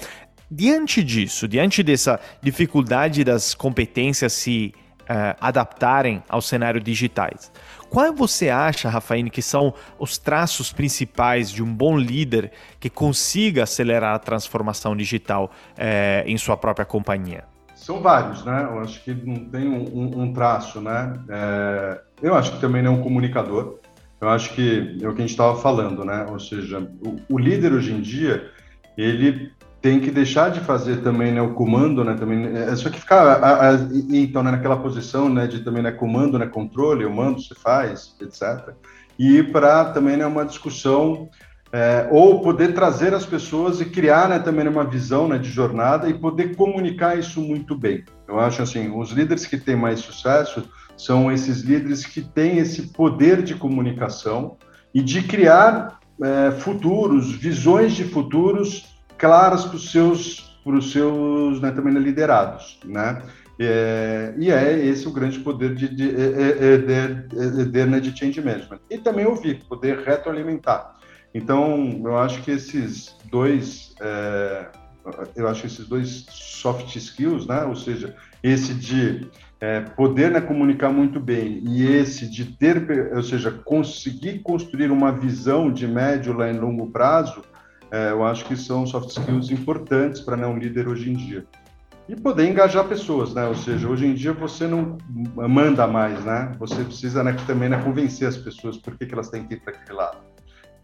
[0.51, 4.75] diante disso, diante dessa dificuldade das competências se
[5.09, 7.53] é, adaptarem ao cenário digitais,
[7.89, 13.63] qual você acha, Rafaine, que são os traços principais de um bom líder que consiga
[13.63, 17.45] acelerar a transformação digital é, em sua própria companhia?
[17.75, 18.65] São vários, né?
[18.69, 21.13] Eu acho que não tem um, um traço, né?
[21.29, 23.79] É, eu acho que também não é um comunicador.
[24.21, 26.27] Eu acho que é o que a gente estava falando, né?
[26.31, 28.51] Ou seja, o, o líder hoje em dia,
[28.97, 32.99] ele tem que deixar de fazer também né, o comando, né, também, é só que
[32.99, 33.75] ficar, a, a,
[34.11, 38.17] então, né, naquela posição, né, de também, né, comando, né, controle, o mando se faz,
[38.21, 38.75] etc.
[39.19, 41.29] E para também, né, uma discussão,
[41.73, 46.09] é, ou poder trazer as pessoas e criar, né, também uma visão, né, de jornada
[46.09, 48.05] e poder comunicar isso muito bem.
[48.27, 50.65] Eu acho, assim, os líderes que têm mais sucesso
[50.97, 54.57] são esses líderes que têm esse poder de comunicação
[54.95, 61.61] e de criar é, futuros, visões de futuros claras para os seus, para os seus
[61.61, 63.23] né, também liderados, né?
[63.59, 68.81] É, e é esse o grande poder de, de, de, de, né, de change management.
[68.91, 70.97] E também ouvir, poder retroalimentar.
[71.35, 74.67] Então, eu acho que esses dois, é,
[75.35, 79.27] eu acho que esses dois soft skills, né, ou seja, esse de
[79.61, 85.13] é, poder né, comunicar muito bem e esse de ter, ou seja, conseguir construir uma
[85.13, 87.43] visão de médio e longo prazo,
[87.91, 91.47] é, eu acho que são soft skills importantes para né, um líder hoje em dia.
[92.09, 93.47] E poder engajar pessoas, né?
[93.49, 94.97] Ou seja, hoje em dia você não
[95.49, 96.55] manda mais, né?
[96.59, 99.61] Você precisa né, também né, convencer as pessoas por que, que elas têm que ir
[99.61, 100.19] para aquele lado.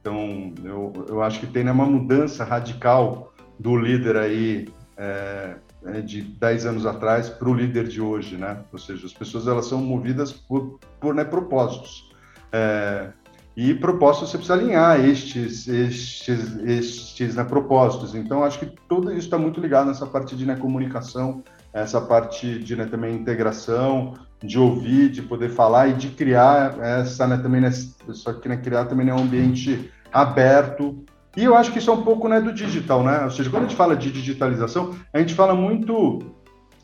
[0.00, 5.54] Então, eu, eu acho que tem né, uma mudança radical do líder aí é,
[5.86, 8.58] é de 10 anos atrás para o líder de hoje, né?
[8.72, 12.10] Ou seja, as pessoas elas são movidas por, por né, propósitos.
[12.50, 13.12] É,
[13.56, 18.14] E propósitos você precisa alinhar estes, estes, estes né, propósitos.
[18.14, 22.58] Então, acho que tudo isso está muito ligado nessa parte de né, comunicação, essa parte
[22.58, 27.60] de né, também integração, de ouvir, de poder falar e de criar essa né, também
[27.60, 31.04] né, só que né, criar também né, um ambiente aberto.
[31.36, 33.24] E eu acho que isso é um pouco né, do digital, né?
[33.24, 36.20] Ou seja, quando a gente fala de digitalização, a gente fala muito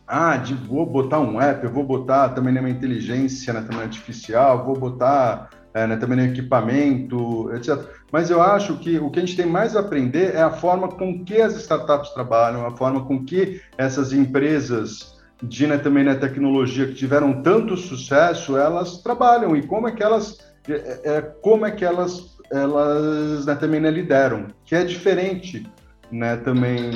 [0.07, 3.83] ah, de vou botar um app, eu vou botar também né, uma inteligência né, também
[3.83, 7.79] artificial, vou botar é, né, também no equipamento, etc.
[8.11, 10.89] Mas eu acho que o que a gente tem mais a aprender é a forma
[10.89, 16.15] com que as startups trabalham, a forma com que essas empresas de né, também na
[16.15, 20.39] né, tecnologia que tiveram tanto sucesso, elas trabalham e como é que elas,
[20.69, 25.65] é, é, como é que elas, elas né, também né, lideram, que é diferente
[26.11, 26.91] né, também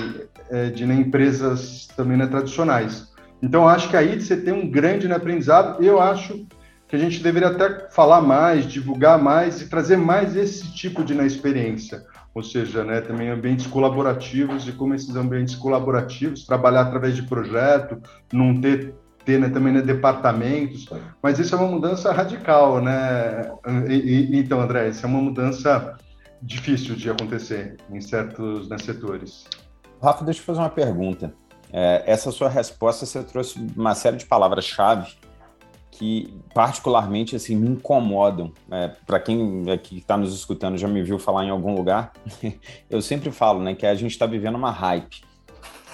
[0.50, 3.12] é, de né, empresas também né, tradicionais.
[3.40, 5.82] Então, acho que aí você tem um grande né, aprendizado.
[5.84, 6.46] Eu acho
[6.92, 11.16] que a gente deveria até falar mais, divulgar mais e trazer mais esse tipo de
[11.24, 12.04] experiência.
[12.34, 17.98] Ou seja, né, também ambientes colaborativos e como esses ambientes colaborativos, trabalhar através de projeto,
[18.30, 20.86] não ter ter né, também né, departamentos,
[21.22, 23.50] mas isso é uma mudança radical, né?
[23.88, 23.94] E,
[24.34, 25.96] e, então, André, isso é uma mudança
[26.42, 29.46] difícil de acontecer em certos né, setores.
[30.02, 31.32] Rafa, deixa eu fazer uma pergunta.
[31.72, 35.16] É, essa sua resposta, você trouxe uma série de palavras-chave
[36.02, 38.50] que particularmente assim me incomodam.
[38.68, 42.12] É, Para quem aqui está nos escutando já me viu falar em algum lugar,
[42.90, 45.22] eu sempre falo, né, que a gente está vivendo uma hype.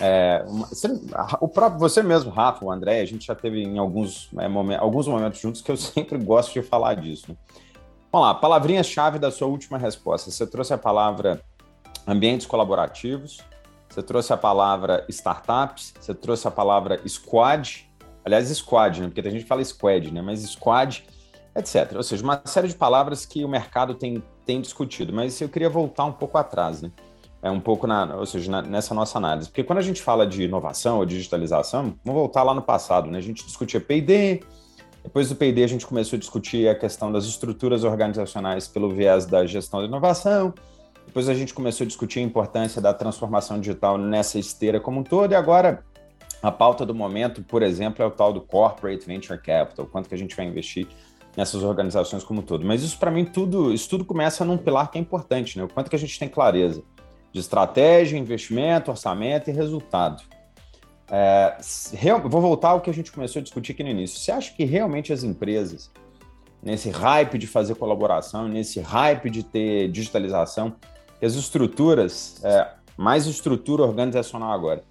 [0.00, 0.66] É, uma,
[1.42, 4.82] o próprio você mesmo, Rafa, o André, a gente já teve em alguns, é, momentos,
[4.82, 7.26] alguns momentos juntos que eu sempre gosto de falar disso.
[7.28, 7.36] Né?
[8.10, 10.30] Vamos lá, palavrinha-chave da sua última resposta.
[10.30, 11.42] Você trouxe a palavra
[12.06, 13.42] ambientes colaborativos,
[13.90, 17.87] você trouxe a palavra startups, você trouxe a palavra squad,
[18.28, 19.08] Aliás, squad, né?
[19.08, 20.22] Porque a gente fala squad, né?
[20.22, 21.04] Mas squad,
[21.56, 21.92] etc.
[21.96, 25.12] Ou seja, uma série de palavras que o mercado tem, tem discutido.
[25.12, 26.90] Mas eu queria voltar um pouco atrás, né?
[27.40, 29.48] É um pouco na, ou seja, na, nessa nossa análise.
[29.48, 33.18] Porque quando a gente fala de inovação ou digitalização, vamos voltar lá no passado, né?
[33.18, 34.42] A gente discutia P&D,
[35.02, 39.24] depois do P&D a gente começou a discutir a questão das estruturas organizacionais pelo viés
[39.24, 40.52] da gestão da inovação.
[41.06, 45.02] Depois a gente começou a discutir a importância da transformação digital nessa esteira como um
[45.02, 45.32] todo.
[45.32, 45.82] E agora
[46.42, 50.14] a pauta do momento, por exemplo, é o tal do Corporate Venture Capital, quanto que
[50.14, 50.86] a gente vai investir
[51.36, 52.64] nessas organizações como um todo.
[52.64, 55.64] Mas isso, para mim, tudo, isso tudo começa num pilar que é importante, né?
[55.64, 56.82] O quanto que a gente tem clareza
[57.32, 60.22] de estratégia, investimento, orçamento e resultado.
[61.10, 61.56] É,
[61.92, 64.18] real, vou voltar ao que a gente começou a discutir aqui no início.
[64.18, 65.90] Você acha que realmente as empresas,
[66.62, 70.76] nesse hype de fazer colaboração, nesse hype de ter digitalização,
[71.22, 74.84] as estruturas, é, mais estrutura organizacional agora,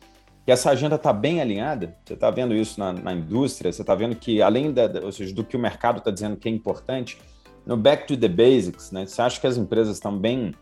[0.47, 1.93] que essa agenda está bem alinhada?
[2.05, 3.69] Você está vendo isso na, na indústria?
[3.69, 6.47] Você está vendo que, além da, ou seja, do que o mercado está dizendo que
[6.47, 7.19] é importante,
[7.65, 9.05] no back to the basics, né?
[9.05, 10.55] Você acha que as empresas estão bem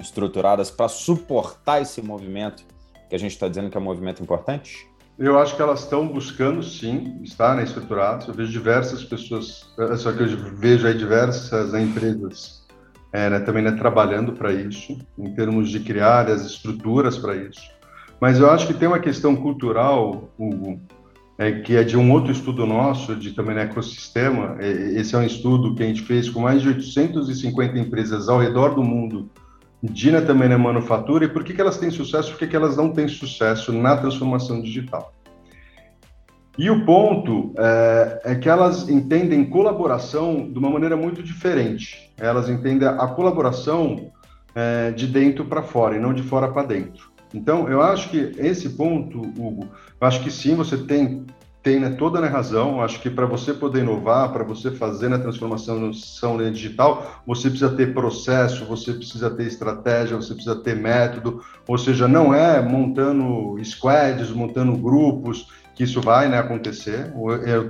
[0.00, 2.64] estruturadas para suportar esse movimento
[3.08, 4.90] que a gente está dizendo que é um movimento importante?
[5.16, 8.26] Eu acho que elas estão buscando, sim, estar estruturadas.
[8.26, 12.66] Eu vejo diversas pessoas, é só que eu vejo aí diversas empresas
[13.12, 17.78] é, né, também né, trabalhando para isso, em termos de criar as estruturas para isso.
[18.20, 20.78] Mas eu acho que tem uma questão cultural, Hugo,
[21.38, 24.56] é, que é de um outro estudo nosso, de também no ecossistema.
[24.60, 28.38] É, esse é um estudo que a gente fez com mais de 850 empresas ao
[28.38, 29.30] redor do mundo,
[29.82, 32.56] de né, também na manufatura, e por que, que elas têm sucesso, por que, que
[32.56, 35.14] elas não têm sucesso na transformação digital.
[36.58, 42.12] E o ponto é, é, que elas entendem colaboração de uma maneira muito diferente.
[42.18, 44.12] Elas entendem a colaboração
[44.54, 47.09] é, de dentro para fora e não de fora para dentro.
[47.32, 49.68] Então, eu acho que esse ponto, Hugo,
[50.00, 51.24] eu acho que sim, você tem,
[51.62, 52.76] tem né, toda a razão.
[52.76, 57.48] Eu acho que para você poder inovar, para você fazer na transformação né, digital, você
[57.48, 61.42] precisa ter processo, você precisa ter estratégia, você precisa ter método.
[61.68, 67.12] Ou seja, não é montando squads, montando grupos que isso vai né, acontecer.
[67.14, 67.68] Eu, eu,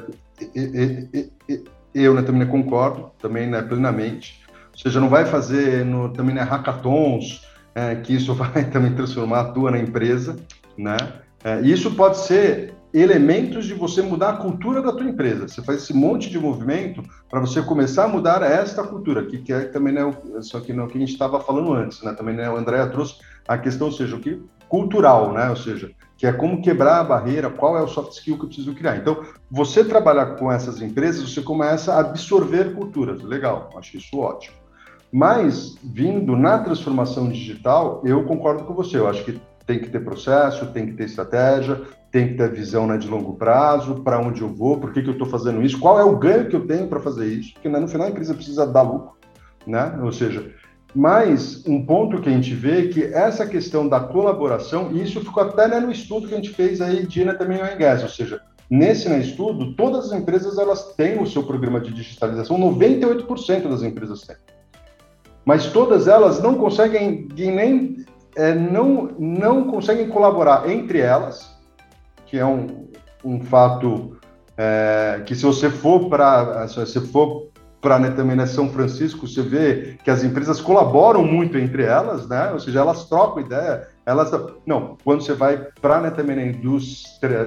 [0.55, 4.41] eu, eu né, também concordo, também né, plenamente.
[4.73, 7.43] Ou seja, não vai fazer no, também né, hackathons,
[7.81, 10.37] é, que isso vai também transformar a tua na empresa,
[10.77, 10.97] né?
[11.43, 15.49] É, isso pode ser elementos de você mudar a cultura da tua empresa.
[15.49, 19.53] Você faz esse monte de movimento para você começar a mudar esta cultura, que, que
[19.53, 20.03] é também né,
[20.41, 22.13] só que não que a gente estava falando antes, né?
[22.13, 23.17] Também né, o André trouxe
[23.49, 25.49] a questão, ou seja, o que cultural, né?
[25.49, 28.49] Ou seja, que é como quebrar a barreira, qual é o soft skill que eu
[28.49, 28.97] preciso criar.
[28.97, 33.23] Então, você trabalhar com essas empresas, você começa a absorver culturas.
[33.23, 34.60] Legal, acho isso ótimo.
[35.13, 38.97] Mas, vindo na transformação digital, eu concordo com você.
[38.97, 42.87] Eu acho que tem que ter processo, tem que ter estratégia, tem que ter visão
[42.87, 45.79] né, de longo prazo, para onde eu vou, por que, que eu estou fazendo isso,
[45.79, 48.11] qual é o ganho que eu tenho para fazer isso, porque né, no final a
[48.11, 49.13] empresa precisa dar lucro.
[49.67, 49.97] né?
[50.03, 50.53] Ou seja,
[50.95, 55.21] mas um ponto que a gente vê é que essa questão da colaboração, e isso
[55.21, 58.03] ficou até né, no estudo que a gente fez aí de né, também no Gas,
[58.03, 62.59] ou seja, nesse né, estudo, todas as empresas elas têm o seu programa de digitalização,
[62.59, 64.37] 98% das empresas têm.
[65.51, 71.51] Mas todas elas não conseguem nem é, não, não conseguem colaborar entre elas,
[72.25, 72.89] que é um,
[73.25, 74.17] um fato
[74.57, 79.27] é, que se você for para se você for para né, também né, São Francisco,
[79.27, 82.53] você vê que as empresas colaboram muito entre elas, né?
[82.53, 84.31] Ou seja, elas trocam ideia, elas
[84.65, 84.97] não.
[85.03, 87.43] Quando você vai para né, também na indústria,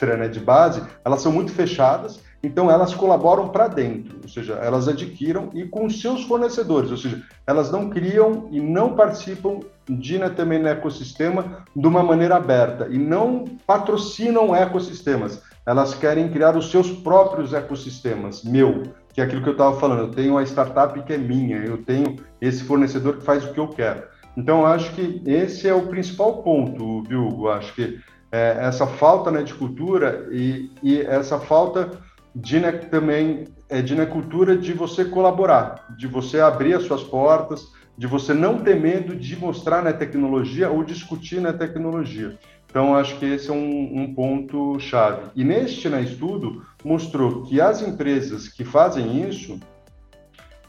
[0.00, 2.18] indústria né, de base, elas são muito fechadas.
[2.42, 7.22] Então elas colaboram para dentro, ou seja, elas adquiram e com seus fornecedores, ou seja,
[7.46, 12.88] elas não criam e não participam de né, também no ecossistema de uma maneira aberta
[12.90, 15.42] e não patrocinam ecossistemas.
[15.66, 20.00] Elas querem criar os seus próprios ecossistemas, meu que é aquilo que eu estava falando.
[20.00, 23.60] Eu tenho uma startup que é minha, eu tenho esse fornecedor que faz o que
[23.60, 24.02] eu quero.
[24.36, 27.48] Então, eu acho que esse é o principal ponto, viu, Hugo?
[27.48, 27.98] Acho que
[28.32, 31.90] é, essa falta né, de cultura e, e essa falta
[32.34, 37.02] de né, também é, de né, cultura de você colaborar, de você abrir as suas
[37.02, 37.62] portas,
[37.96, 42.38] de você não ter medo de mostrar na tecnologia ou discutir na tecnologia.
[42.66, 45.30] Então, acho que esse é um, um ponto chave.
[45.34, 49.58] E neste né, estudo mostrou que as empresas que fazem isso,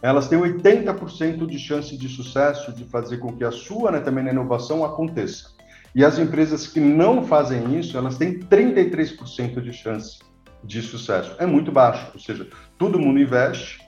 [0.02, 4.28] elas têm 80% de chance de sucesso de fazer com que a sua né, também
[4.28, 5.52] a inovação aconteça.
[5.94, 10.31] E as empresas que não fazem isso, elas têm 33% de chance
[10.64, 11.36] de sucesso.
[11.40, 12.48] É muito baixo, ou seja,
[12.78, 13.80] todo mundo investe,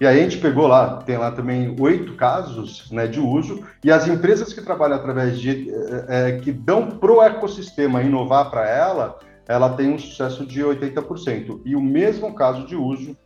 [0.00, 3.90] e aí a gente pegou lá, tem lá também oito casos né, de uso, e
[3.90, 5.68] as empresas que trabalham através de,
[6.08, 9.18] é, que dão para o ecossistema inovar para ela,
[9.48, 11.62] ela tem um sucesso de 80%.
[11.64, 13.16] E o mesmo caso de uso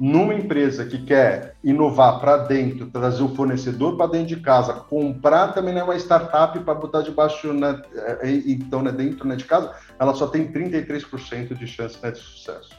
[0.00, 5.48] numa empresa que quer inovar para dentro, trazer o fornecedor para dentro de casa, comprar
[5.48, 7.82] também né, uma startup para botar debaixo, né,
[8.46, 12.70] então né, dentro né, de casa, ela só tem 33% de chance né, de sucesso.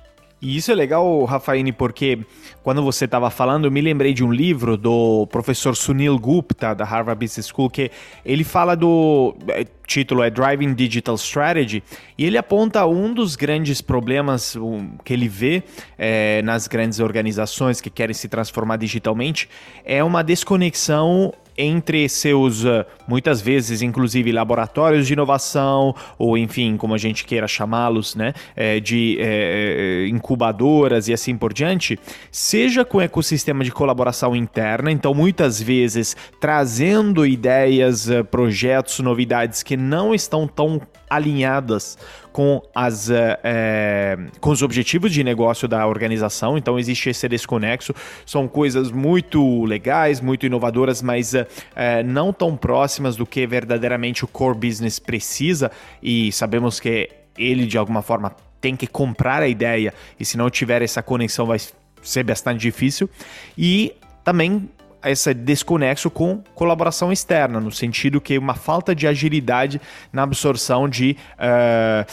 [0.41, 2.19] E isso é legal, Rafaine, porque
[2.63, 6.83] quando você estava falando, eu me lembrei de um livro do professor Sunil Gupta, da
[6.83, 7.91] Harvard Business School, que
[8.25, 8.87] ele fala do.
[8.89, 11.83] O é, título é Driving Digital Strategy,
[12.17, 14.57] e ele aponta um dos grandes problemas
[15.03, 15.61] que ele vê
[15.97, 19.49] é, nas grandes organizações que querem se transformar digitalmente
[19.83, 26.93] é uma desconexão entre seus, uh, muitas vezes, inclusive, laboratórios de inovação, ou enfim, como
[26.93, 31.99] a gente queira chamá-los, né, é, de é, incubadoras e assim por diante,
[32.31, 40.13] seja com ecossistema de colaboração interna, então muitas vezes trazendo ideias, projetos, novidades que não
[40.13, 41.97] estão tão alinhadas
[42.31, 47.93] com, as, é, com os objetivos de negócio da organização, então existe esse desconexo.
[48.25, 54.27] São coisas muito legais, muito inovadoras, mas é, não tão próximas do que verdadeiramente o
[54.27, 55.71] core business precisa,
[56.01, 60.49] e sabemos que ele, de alguma forma, tem que comprar a ideia, e se não
[60.49, 61.57] tiver essa conexão, vai
[62.01, 63.09] ser bastante difícil.
[63.57, 64.69] E também
[65.05, 69.81] esse desconexo com colaboração externa, no sentido que uma falta de agilidade
[70.11, 72.05] na absorção de, uh,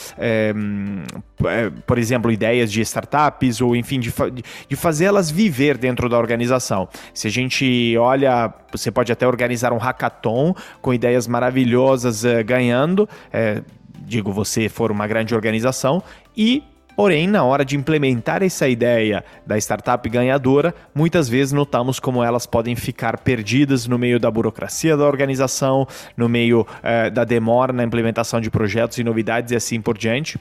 [1.87, 4.13] por exemplo, ideias de startups ou, enfim, de,
[4.69, 6.89] de fazê-las viver dentro da organização.
[7.13, 13.09] Se a gente olha, você pode até organizar um hackathon com ideias maravilhosas uh, ganhando,
[14.01, 16.03] digo, você for uma grande organização,
[16.37, 16.63] e
[16.99, 22.45] Porém, na hora de implementar essa ideia da startup ganhadora, muitas vezes notamos como elas
[22.45, 25.87] podem ficar perdidas no meio da burocracia da organização,
[26.17, 30.41] no meio eh, da demora na implementação de projetos e novidades e assim por diante.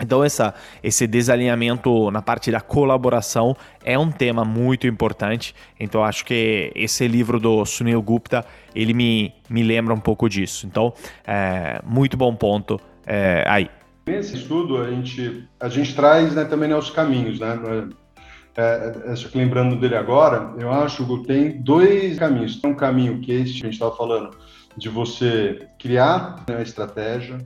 [0.00, 0.54] Então, essa,
[0.84, 5.52] esse desalinhamento na parte da colaboração é um tema muito importante.
[5.80, 10.64] Então, acho que esse livro do Sunil Gupta, ele me, me lembra um pouco disso.
[10.64, 10.94] Então,
[11.26, 13.68] é, muito bom ponto é, aí.
[14.04, 17.88] Nesse estudo, a gente, a gente traz né, também né, os caminhos, né?
[18.56, 22.60] É, é, que lembrando dele agora, eu acho que tem dois caminhos.
[22.60, 24.36] Tem um caminho que é que a gente estava falando,
[24.76, 27.38] de você criar uma estratégia,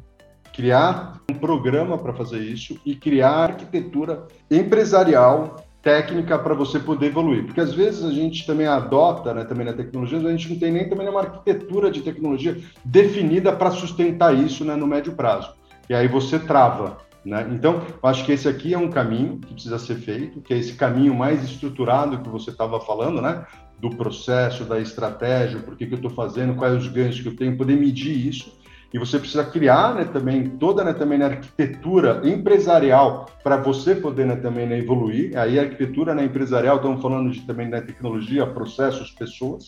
[0.52, 7.44] criar um programa para fazer isso e criar arquitetura empresarial técnica para você poder evoluir.
[7.44, 10.58] Porque às vezes a gente também adota, né, também na tecnologia, mas a gente não
[10.58, 15.54] tem nem também uma arquitetura de tecnologia definida para sustentar isso né, no médio prazo
[15.88, 16.98] e aí você trava.
[17.24, 17.48] Né?
[17.52, 20.74] Então, acho que esse aqui é um caminho que precisa ser feito, que é esse
[20.74, 23.44] caminho mais estruturado que você estava falando, né?
[23.78, 27.36] do processo, da estratégia, por que, que eu estou fazendo, quais os ganhos que eu
[27.36, 28.56] tenho, poder medir isso.
[28.92, 34.24] e você precisa criar né, também toda né, também a arquitetura empresarial para você poder
[34.26, 35.36] né, também né, evoluir.
[35.36, 39.66] Aí a arquitetura né, empresarial, estamos falando de também da né, tecnologia, processos, pessoas.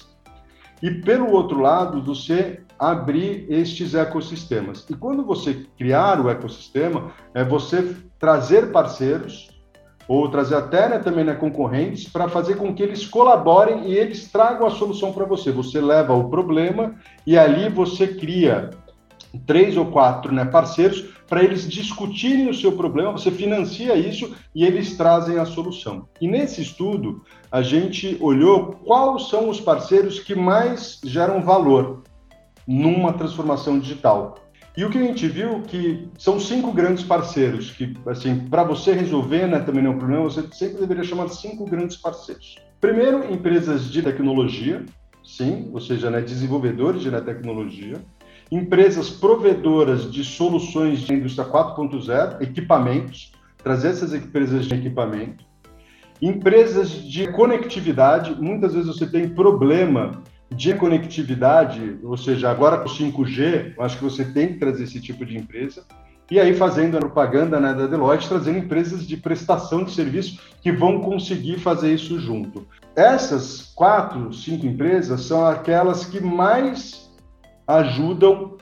[0.82, 4.86] E pelo outro lado, você abrir estes ecossistemas.
[4.88, 9.50] E quando você criar o ecossistema, é você trazer parceiros
[10.06, 14.30] ou trazer até né, também né, concorrentes para fazer com que eles colaborem e eles
[14.30, 15.50] tragam a solução para você.
[15.50, 16.94] Você leva o problema
[17.26, 18.70] e ali você cria
[19.46, 24.64] três ou quatro né, parceiros para eles discutirem o seu problema, você financia isso e
[24.64, 26.08] eles trazem a solução.
[26.20, 27.22] E nesse estudo,
[27.52, 32.02] a gente olhou quais são os parceiros que mais geram valor
[32.66, 34.36] numa transformação digital.
[34.76, 38.92] E o que a gente viu que são cinco grandes parceiros que, assim, para você
[38.92, 42.56] resolver né, também não é um problema, você sempre deveria chamar cinco grandes parceiros.
[42.80, 44.86] Primeiro, empresas de tecnologia,
[45.24, 47.96] sim, ou seja, né, desenvolvedores de tecnologia
[48.50, 53.32] empresas provedoras de soluções de indústria 4.0, equipamentos,
[53.62, 55.44] trazer essas empresas de equipamento,
[56.20, 63.74] empresas de conectividade, muitas vezes você tem problema de conectividade, ou seja, agora com 5G,
[63.76, 65.84] eu acho que você tem que trazer esse tipo de empresa.
[66.30, 70.70] E aí, fazendo a propaganda né, da Deloitte, trazendo empresas de prestação de serviço que
[70.70, 72.66] vão conseguir fazer isso junto.
[72.94, 77.07] Essas quatro, cinco empresas são aquelas que mais
[77.68, 78.56] ajudam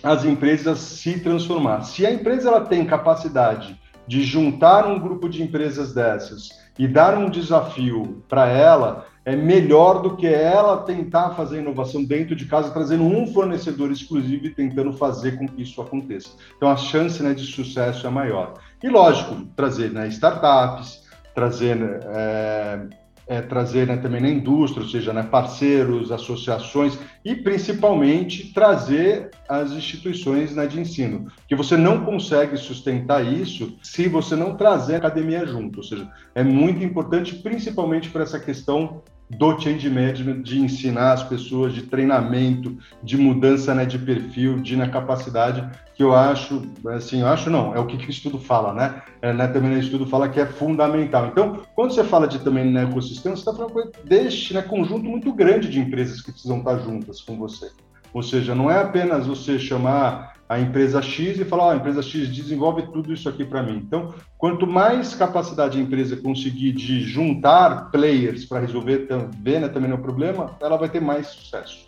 [0.00, 1.82] as empresas a se transformar.
[1.82, 7.18] Se a empresa ela tem capacidade de juntar um grupo de empresas dessas e dar
[7.18, 12.70] um desafio para ela, é melhor do que ela tentar fazer inovação dentro de casa,
[12.70, 16.28] trazendo um fornecedor exclusivo e tentando fazer com que isso aconteça.
[16.56, 18.54] Então, a chance né, de sucesso é maior.
[18.82, 21.02] E, lógico, trazer né, startups,
[21.34, 22.86] trazer é,
[23.26, 29.72] é, trazer né, também na indústria, ou seja, né, parceiros, associações e principalmente trazer as
[29.72, 34.98] instituições né, de ensino, que você não consegue sustentar isso se você não trazer a
[34.98, 39.02] academia junto, ou seja, é muito importante principalmente para essa questão
[39.38, 44.76] do change management, de ensinar as pessoas, de treinamento, de mudança né, de perfil, de
[44.76, 46.62] na capacidade, que eu acho,
[46.94, 49.02] assim, eu acho não, é o que, que o estudo fala, né?
[49.22, 51.26] É, né também o estudo fala que é fundamental.
[51.26, 55.32] Então, quando você fala de também né, ecossistema, você está falando deste né, conjunto muito
[55.32, 57.70] grande de empresas que precisam estar juntas com você.
[58.12, 62.28] Ou seja, não é apenas você chamar a empresa X e falar, a empresa X
[62.28, 63.76] desenvolve tudo isso aqui para mim.
[63.76, 69.92] Então, quanto mais capacidade a empresa conseguir de juntar players para resolver também, né, também
[69.92, 71.86] o problema, ela vai ter mais sucesso.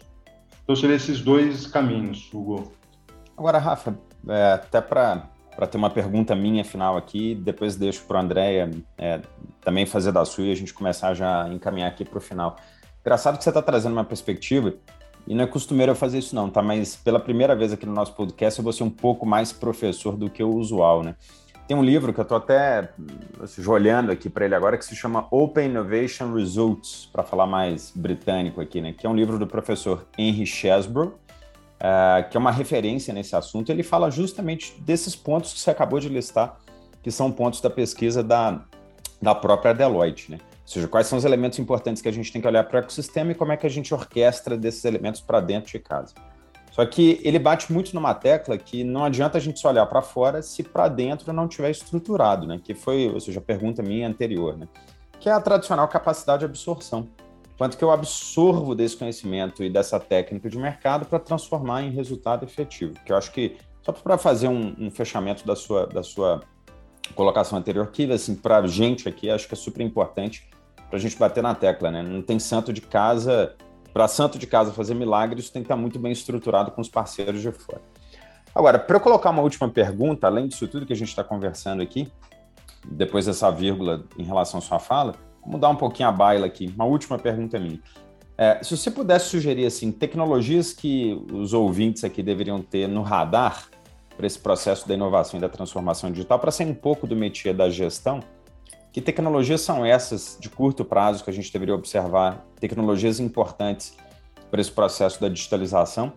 [0.63, 2.73] Então, seriam esses dois caminhos, Hugo.
[3.37, 3.97] Agora, Rafa,
[4.29, 5.29] é, até para
[5.71, 9.21] ter uma pergunta minha final aqui, depois deixo para o Andréia é,
[9.61, 12.57] também fazer da sua e a gente começar já a encaminhar aqui para o final.
[13.03, 14.75] Engraçado que você está trazendo uma perspectiva
[15.27, 16.63] e não é costumeiro eu fazer isso não, tá?
[16.63, 20.17] Mas pela primeira vez aqui no nosso podcast eu vou ser um pouco mais professor
[20.17, 21.17] do que o usual, né?
[21.67, 22.91] Tem um livro que eu estou até
[23.43, 27.93] assim, olhando aqui para ele agora que se chama Open Innovation Results, para falar mais
[27.95, 28.95] britânico aqui, né?
[28.97, 33.71] Que é um livro do professor Henry Chesbrough, uh, que é uma referência nesse assunto.
[33.71, 36.57] Ele fala justamente desses pontos que você acabou de listar,
[37.03, 38.63] que são pontos da pesquisa da,
[39.21, 40.39] da própria Deloitte, né?
[40.67, 42.81] Ou seja, quais são os elementos importantes que a gente tem que olhar para o
[42.81, 46.13] ecossistema e como é que a gente orquestra desses elementos para dentro de casa.
[46.73, 50.03] Só que ele bate muito numa tecla que não adianta a gente só olhar para
[50.03, 52.61] fora se para dentro não tiver estruturado, né?
[52.63, 54.67] Que foi, ou seja, a pergunta minha anterior, né?
[55.21, 57.09] Que é a tradicional capacidade de absorção.
[57.57, 62.45] Quanto que eu absorvo desse conhecimento e dessa técnica de mercado para transformar em resultado
[62.45, 62.95] efetivo.
[63.05, 66.41] Que eu acho que, só para fazer um, um, fechamento da sua, da sua
[67.15, 70.47] colocação anterior, que assim, para a gente aqui, acho que é super importante
[70.89, 72.03] para a gente bater na tecla, né?
[72.03, 73.55] Não tem santo de casa.
[73.93, 77.41] Para santo de casa fazer milagres, tem que estar muito bem estruturado com os parceiros
[77.41, 77.81] de fora.
[78.55, 81.83] Agora, para eu colocar uma última pergunta, além disso tudo que a gente está conversando
[81.83, 82.11] aqui,
[82.85, 85.15] depois dessa vírgula em relação à sua fala,
[85.45, 86.73] mudar um pouquinho a baila aqui.
[86.75, 87.81] Uma última pergunta minha.
[88.39, 93.67] É, se você pudesse sugerir assim, tecnologias que os ouvintes aqui deveriam ter no radar
[94.17, 97.55] para esse processo da inovação e da transformação digital, para sair um pouco do métier
[97.55, 98.21] da gestão,
[98.97, 102.47] que tecnologias são essas de curto prazo que a gente deveria observar?
[102.59, 103.95] Tecnologias importantes
[104.51, 106.15] para esse processo da digitalização.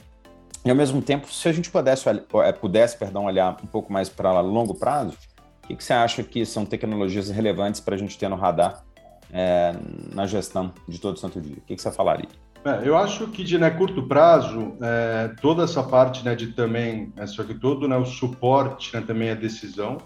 [0.64, 4.08] E, ao mesmo tempo, se a gente pudesse, é, pudesse perdão, olhar um pouco mais
[4.08, 5.18] para longo prazo,
[5.62, 8.82] o que, que, você acha que são tecnologias relevantes para a gente ter no radar
[9.30, 9.74] é,
[10.16, 11.58] na gestão de todo santo dia?
[11.58, 12.30] O que, que você falaria?
[12.64, 17.12] É, eu acho que de né, curto prazo, é, toda essa parte né, de também,
[17.18, 19.98] é, só que todo né, o suporte né, também a decisão,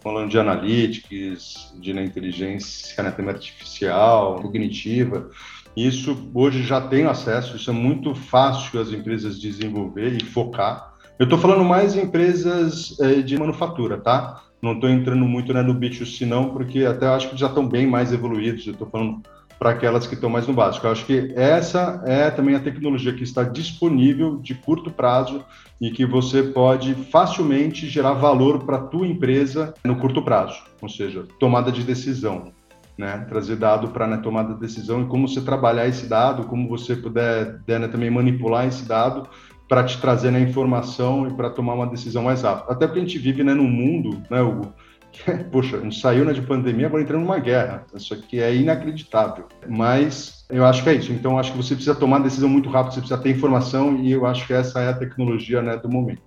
[0.00, 5.30] falando de analytics, de né, inteligência né, artificial, cognitiva.
[5.76, 10.94] Isso hoje já tem acesso, isso é muito fácil as empresas desenvolver e focar.
[11.18, 14.42] Eu estou falando mais em empresas é, de manufatura, tá?
[14.60, 17.86] Não estou entrando muito né, no B2C não, porque até acho que já estão bem
[17.86, 18.66] mais evoluídos.
[18.66, 19.22] Eu estou falando
[19.60, 20.86] para aquelas que estão mais no básico.
[20.86, 25.44] Eu acho que essa é também a tecnologia que está disponível de curto prazo
[25.78, 30.88] e que você pode facilmente gerar valor para a tua empresa no curto prazo, ou
[30.88, 32.52] seja, tomada de decisão.
[32.98, 36.68] Né, trazer dado para né, tomada de decisão e como você trabalhar esse dado, como
[36.68, 39.26] você puder né, também manipular esse dado
[39.66, 42.70] para te trazer né, informação e para tomar uma decisão mais rápida.
[42.70, 44.74] Até porque a gente vive né, num mundo, né, Hugo,
[45.50, 47.84] Poxa, a gente saiu né, de pandemia, agora entrando numa guerra.
[47.94, 49.46] Isso aqui é inacreditável.
[49.68, 51.12] Mas eu acho que é isso.
[51.12, 54.26] Então, acho que você precisa tomar decisão muito rápido, você precisa ter informação e eu
[54.26, 56.22] acho que essa é a tecnologia né, do momento.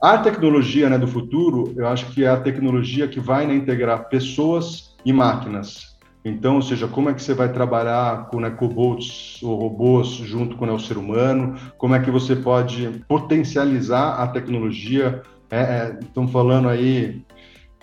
[0.00, 4.08] A tecnologia né, do futuro, eu acho que é a tecnologia que vai né, integrar
[4.08, 5.98] pessoas e máquinas.
[6.24, 10.56] Então, ou seja, como é que você vai trabalhar com né, cobots ou robôs junto
[10.56, 11.56] com né, o ser humano?
[11.76, 15.22] Como é que você pode potencializar a tecnologia?
[15.50, 17.22] É, é, estão falando aí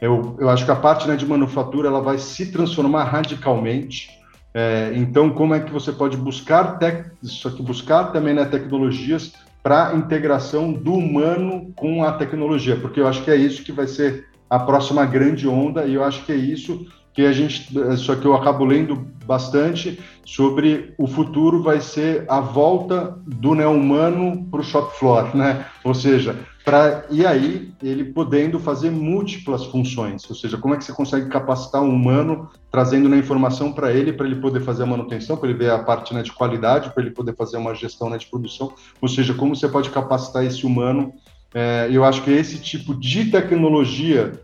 [0.02, 4.10] eu, eu acho que a parte né, de manufatura ela vai se transformar radicalmente.
[4.54, 7.12] É, então, como é que você pode buscar tec...
[7.22, 9.34] isso aqui, buscar também né, tecnologias
[9.64, 12.76] para integração do humano com a tecnologia?
[12.76, 16.04] Porque eu acho que é isso que vai ser a próxima grande onda e eu
[16.04, 21.08] acho que é isso que a gente, só que eu acabo lendo bastante sobre o
[21.08, 25.66] futuro vai ser a volta do neo-humano para o shop floor, né?
[25.84, 26.36] Ou seja,
[26.66, 31.30] para e aí ele podendo fazer múltiplas funções, ou seja, como é que você consegue
[31.30, 35.48] capacitar um humano trazendo a informação para ele para ele poder fazer a manutenção, para
[35.48, 38.26] ele ver a parte né, de qualidade, para ele poder fazer uma gestão né, de
[38.26, 41.14] produção, ou seja, como você pode capacitar esse humano.
[41.54, 44.42] É, eu acho que esse tipo de tecnologia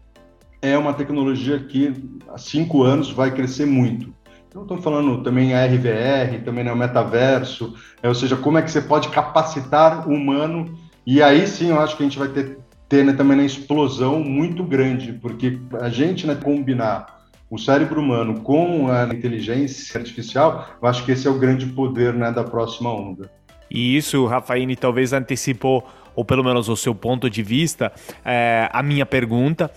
[0.61, 1.93] é uma tecnologia que
[2.29, 4.13] há cinco anos vai crescer muito.
[4.47, 8.61] Então, estamos falando também a RVR, também né, o metaverso, é, ou seja, como é
[8.61, 12.27] que você pode capacitar o humano, e aí sim eu acho que a gente vai
[12.27, 17.99] ter, ter né, também uma explosão muito grande, porque a gente né, combinar o cérebro
[17.99, 22.43] humano com a inteligência artificial, eu acho que esse é o grande poder né, da
[22.43, 23.29] próxima onda.
[23.69, 27.91] E isso, Rafaine, talvez antecipou, ou pelo menos o seu ponto de vista,
[28.23, 29.71] é, a minha pergunta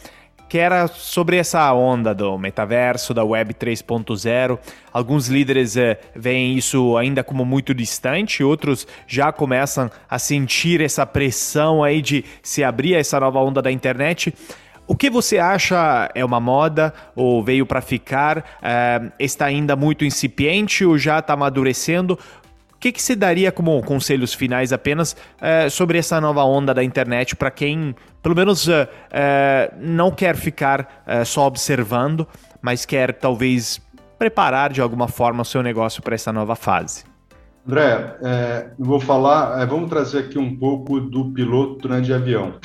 [0.54, 4.56] que era sobre essa onda do metaverso, da Web 3.0.
[4.92, 11.04] Alguns líderes é, veem isso ainda como muito distante, outros já começam a sentir essa
[11.04, 14.32] pressão aí de se abrir a essa nova onda da internet.
[14.86, 18.44] O que você acha é uma moda ou veio para ficar?
[18.62, 22.16] É, está ainda muito incipiente ou já está amadurecendo?
[22.84, 27.34] Que, que se daria como conselhos finais apenas é, sobre essa nova onda da internet
[27.34, 28.86] para quem pelo menos uh,
[29.80, 32.28] não quer ficar só observando,
[32.60, 33.80] mas quer talvez
[34.18, 37.04] preparar de alguma forma o seu negócio para essa nova fase.
[37.66, 42.56] André, é, vou falar, é, vamos trazer aqui um pouco do piloto né, de avião.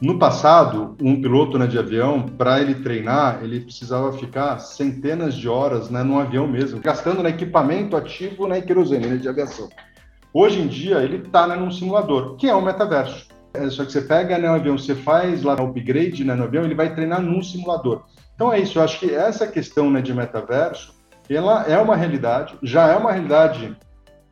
[0.00, 5.46] No passado, um piloto né, de avião, para ele treinar, ele precisava ficar centenas de
[5.46, 9.68] horas né, no avião mesmo, gastando né, equipamento ativo né, querosene né, de aviação.
[10.32, 13.28] Hoje em dia, ele está né, num simulador, que é o metaverso.
[13.52, 16.64] É, só que você pega né, avião, você faz lá o upgrade né, no avião,
[16.64, 18.04] ele vai treinar num simulador.
[18.34, 20.94] Então é isso, eu acho que essa questão né, de metaverso,
[21.28, 23.76] ela é uma realidade, já é uma realidade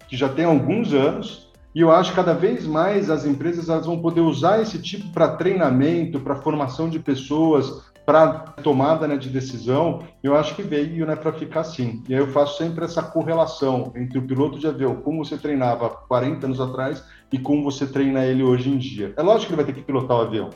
[0.08, 1.47] que já tem alguns anos,
[1.78, 5.12] e eu acho que cada vez mais as empresas elas vão poder usar esse tipo
[5.12, 8.30] para treinamento, para formação de pessoas, para
[8.64, 12.02] tomada né, de decisão, eu acho que veio né, para ficar assim.
[12.08, 15.88] E aí eu faço sempre essa correlação entre o piloto de avião, como você treinava
[15.88, 19.14] 40 anos atrás, e como você treina ele hoje em dia.
[19.16, 20.50] É lógico que ele vai ter que pilotar o avião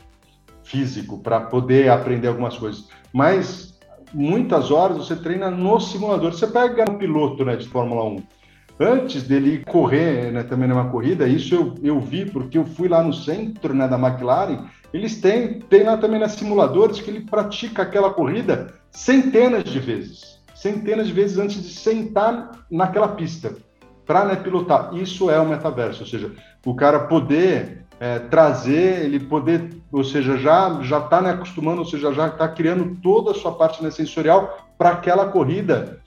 [0.61, 3.79] físico para poder aprender algumas coisas, mas
[4.13, 6.33] muitas horas você treina no simulador.
[6.33, 8.23] Você pega um piloto né, de Fórmula 1,
[8.79, 13.03] antes dele correr né, também numa corrida, isso eu, eu vi porque eu fui lá
[13.03, 17.81] no centro né, da McLaren eles têm, têm lá também nas simuladores que ele pratica
[17.81, 20.39] aquela corrida centenas de vezes.
[20.53, 23.55] Centenas de vezes antes de sentar naquela pista
[24.05, 24.93] para né, pilotar.
[24.93, 26.31] Isso é o metaverso, ou seja,
[26.63, 31.85] o cara poder é, trazer, ele poder, ou seja, já já está né, acostumando, ou
[31.85, 36.02] seja, já está criando toda a sua parte né, sensorial para aquela corrida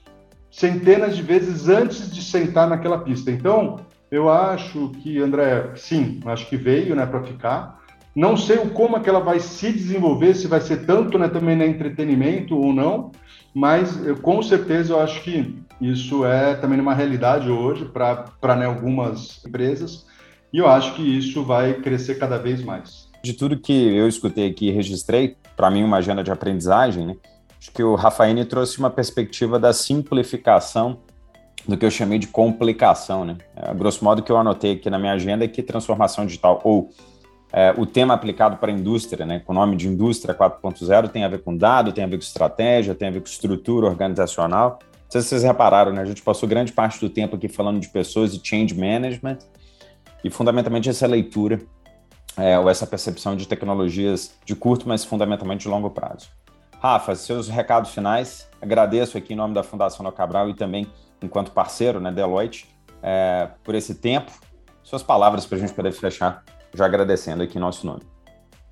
[0.57, 3.29] centenas de vezes antes de sentar naquela pista.
[3.29, 3.79] Então,
[4.09, 7.79] eu acho que, André, sim, acho que veio né, para ficar.
[8.15, 11.55] Não sei como é que ela vai se desenvolver, se vai ser tanto né, também
[11.55, 13.11] no entretenimento ou não,
[13.53, 18.65] mas eu, com certeza eu acho que isso é também uma realidade hoje para né,
[18.65, 20.07] algumas empresas
[20.51, 23.07] e eu acho que isso vai crescer cada vez mais.
[23.23, 27.15] De tudo que eu escutei aqui e registrei, para mim uma agenda de aprendizagem, né?
[27.59, 30.99] Acho que o Rafael trouxe uma perspectiva da simplificação
[31.67, 33.25] do que eu chamei de complicação.
[33.25, 33.37] Né?
[33.55, 36.89] A grosso modo, que eu anotei aqui na minha agenda é que transformação digital ou
[37.51, 41.23] é, o tema aplicado para a indústria, né, com o nome de Indústria 4.0, tem
[41.23, 44.79] a ver com dado, tem a ver com estratégia, tem a ver com estrutura organizacional.
[44.81, 47.79] Não sei se vocês repararam, né, a gente passou grande parte do tempo aqui falando
[47.79, 49.37] de pessoas e change management,
[50.23, 51.61] e fundamentalmente essa leitura,
[52.35, 56.29] é, ou essa percepção de tecnologias de curto, mas fundamentalmente de longo prazo.
[56.79, 60.87] Rafa, seus recados finais, agradeço aqui em nome da Fundação No Cabral e também
[61.21, 62.67] enquanto parceiro, né, Deloitte,
[63.01, 64.31] é, por esse tempo.
[64.83, 68.03] Suas palavras para a gente poder fechar já agradecendo aqui nosso nome.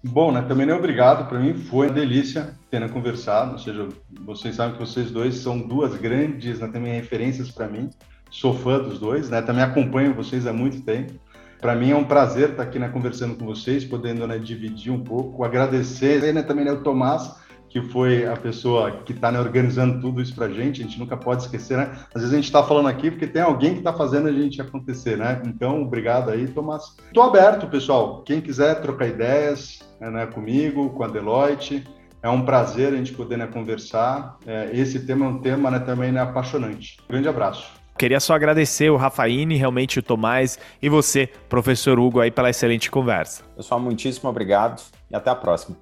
[0.03, 0.43] Bom, né?
[0.43, 1.27] Também é obrigado.
[1.27, 3.53] Para mim foi uma delícia ter conversado.
[3.53, 3.89] Ou seja,
[4.23, 7.89] vocês sabem que vocês dois são duas grandes, né, também referências para mim.
[8.29, 9.41] Sou fã dos dois, né?
[9.41, 11.13] Também acompanho vocês há muito tempo.
[11.59, 15.03] Para mim é um prazer estar aqui né, conversando com vocês, podendo né, dividir um
[15.03, 17.43] pouco, agradecer né, também né, o Tomás
[17.76, 20.82] que foi a pessoa que está né, organizando tudo isso para a gente.
[20.82, 21.91] A gente nunca pode esquecer, né?
[22.13, 24.61] Às vezes a gente está falando aqui porque tem alguém que está fazendo a gente
[24.61, 25.41] acontecer, né?
[25.45, 26.95] Então, obrigado aí, Tomás.
[27.05, 28.23] Estou aberto, pessoal.
[28.23, 31.84] Quem quiser trocar ideias né, comigo, com a Deloitte,
[32.23, 34.38] é um prazer a gente poder né, conversar.
[34.47, 36.95] É, esse tema é um tema né, também né, apaixonante.
[37.09, 37.69] Grande abraço.
[37.97, 42.89] Queria só agradecer o Rafaíne, realmente o Tomás e você, professor Hugo, aí pela excelente
[42.89, 43.43] conversa.
[43.53, 45.76] Pessoal, muitíssimo obrigado e até a próxima.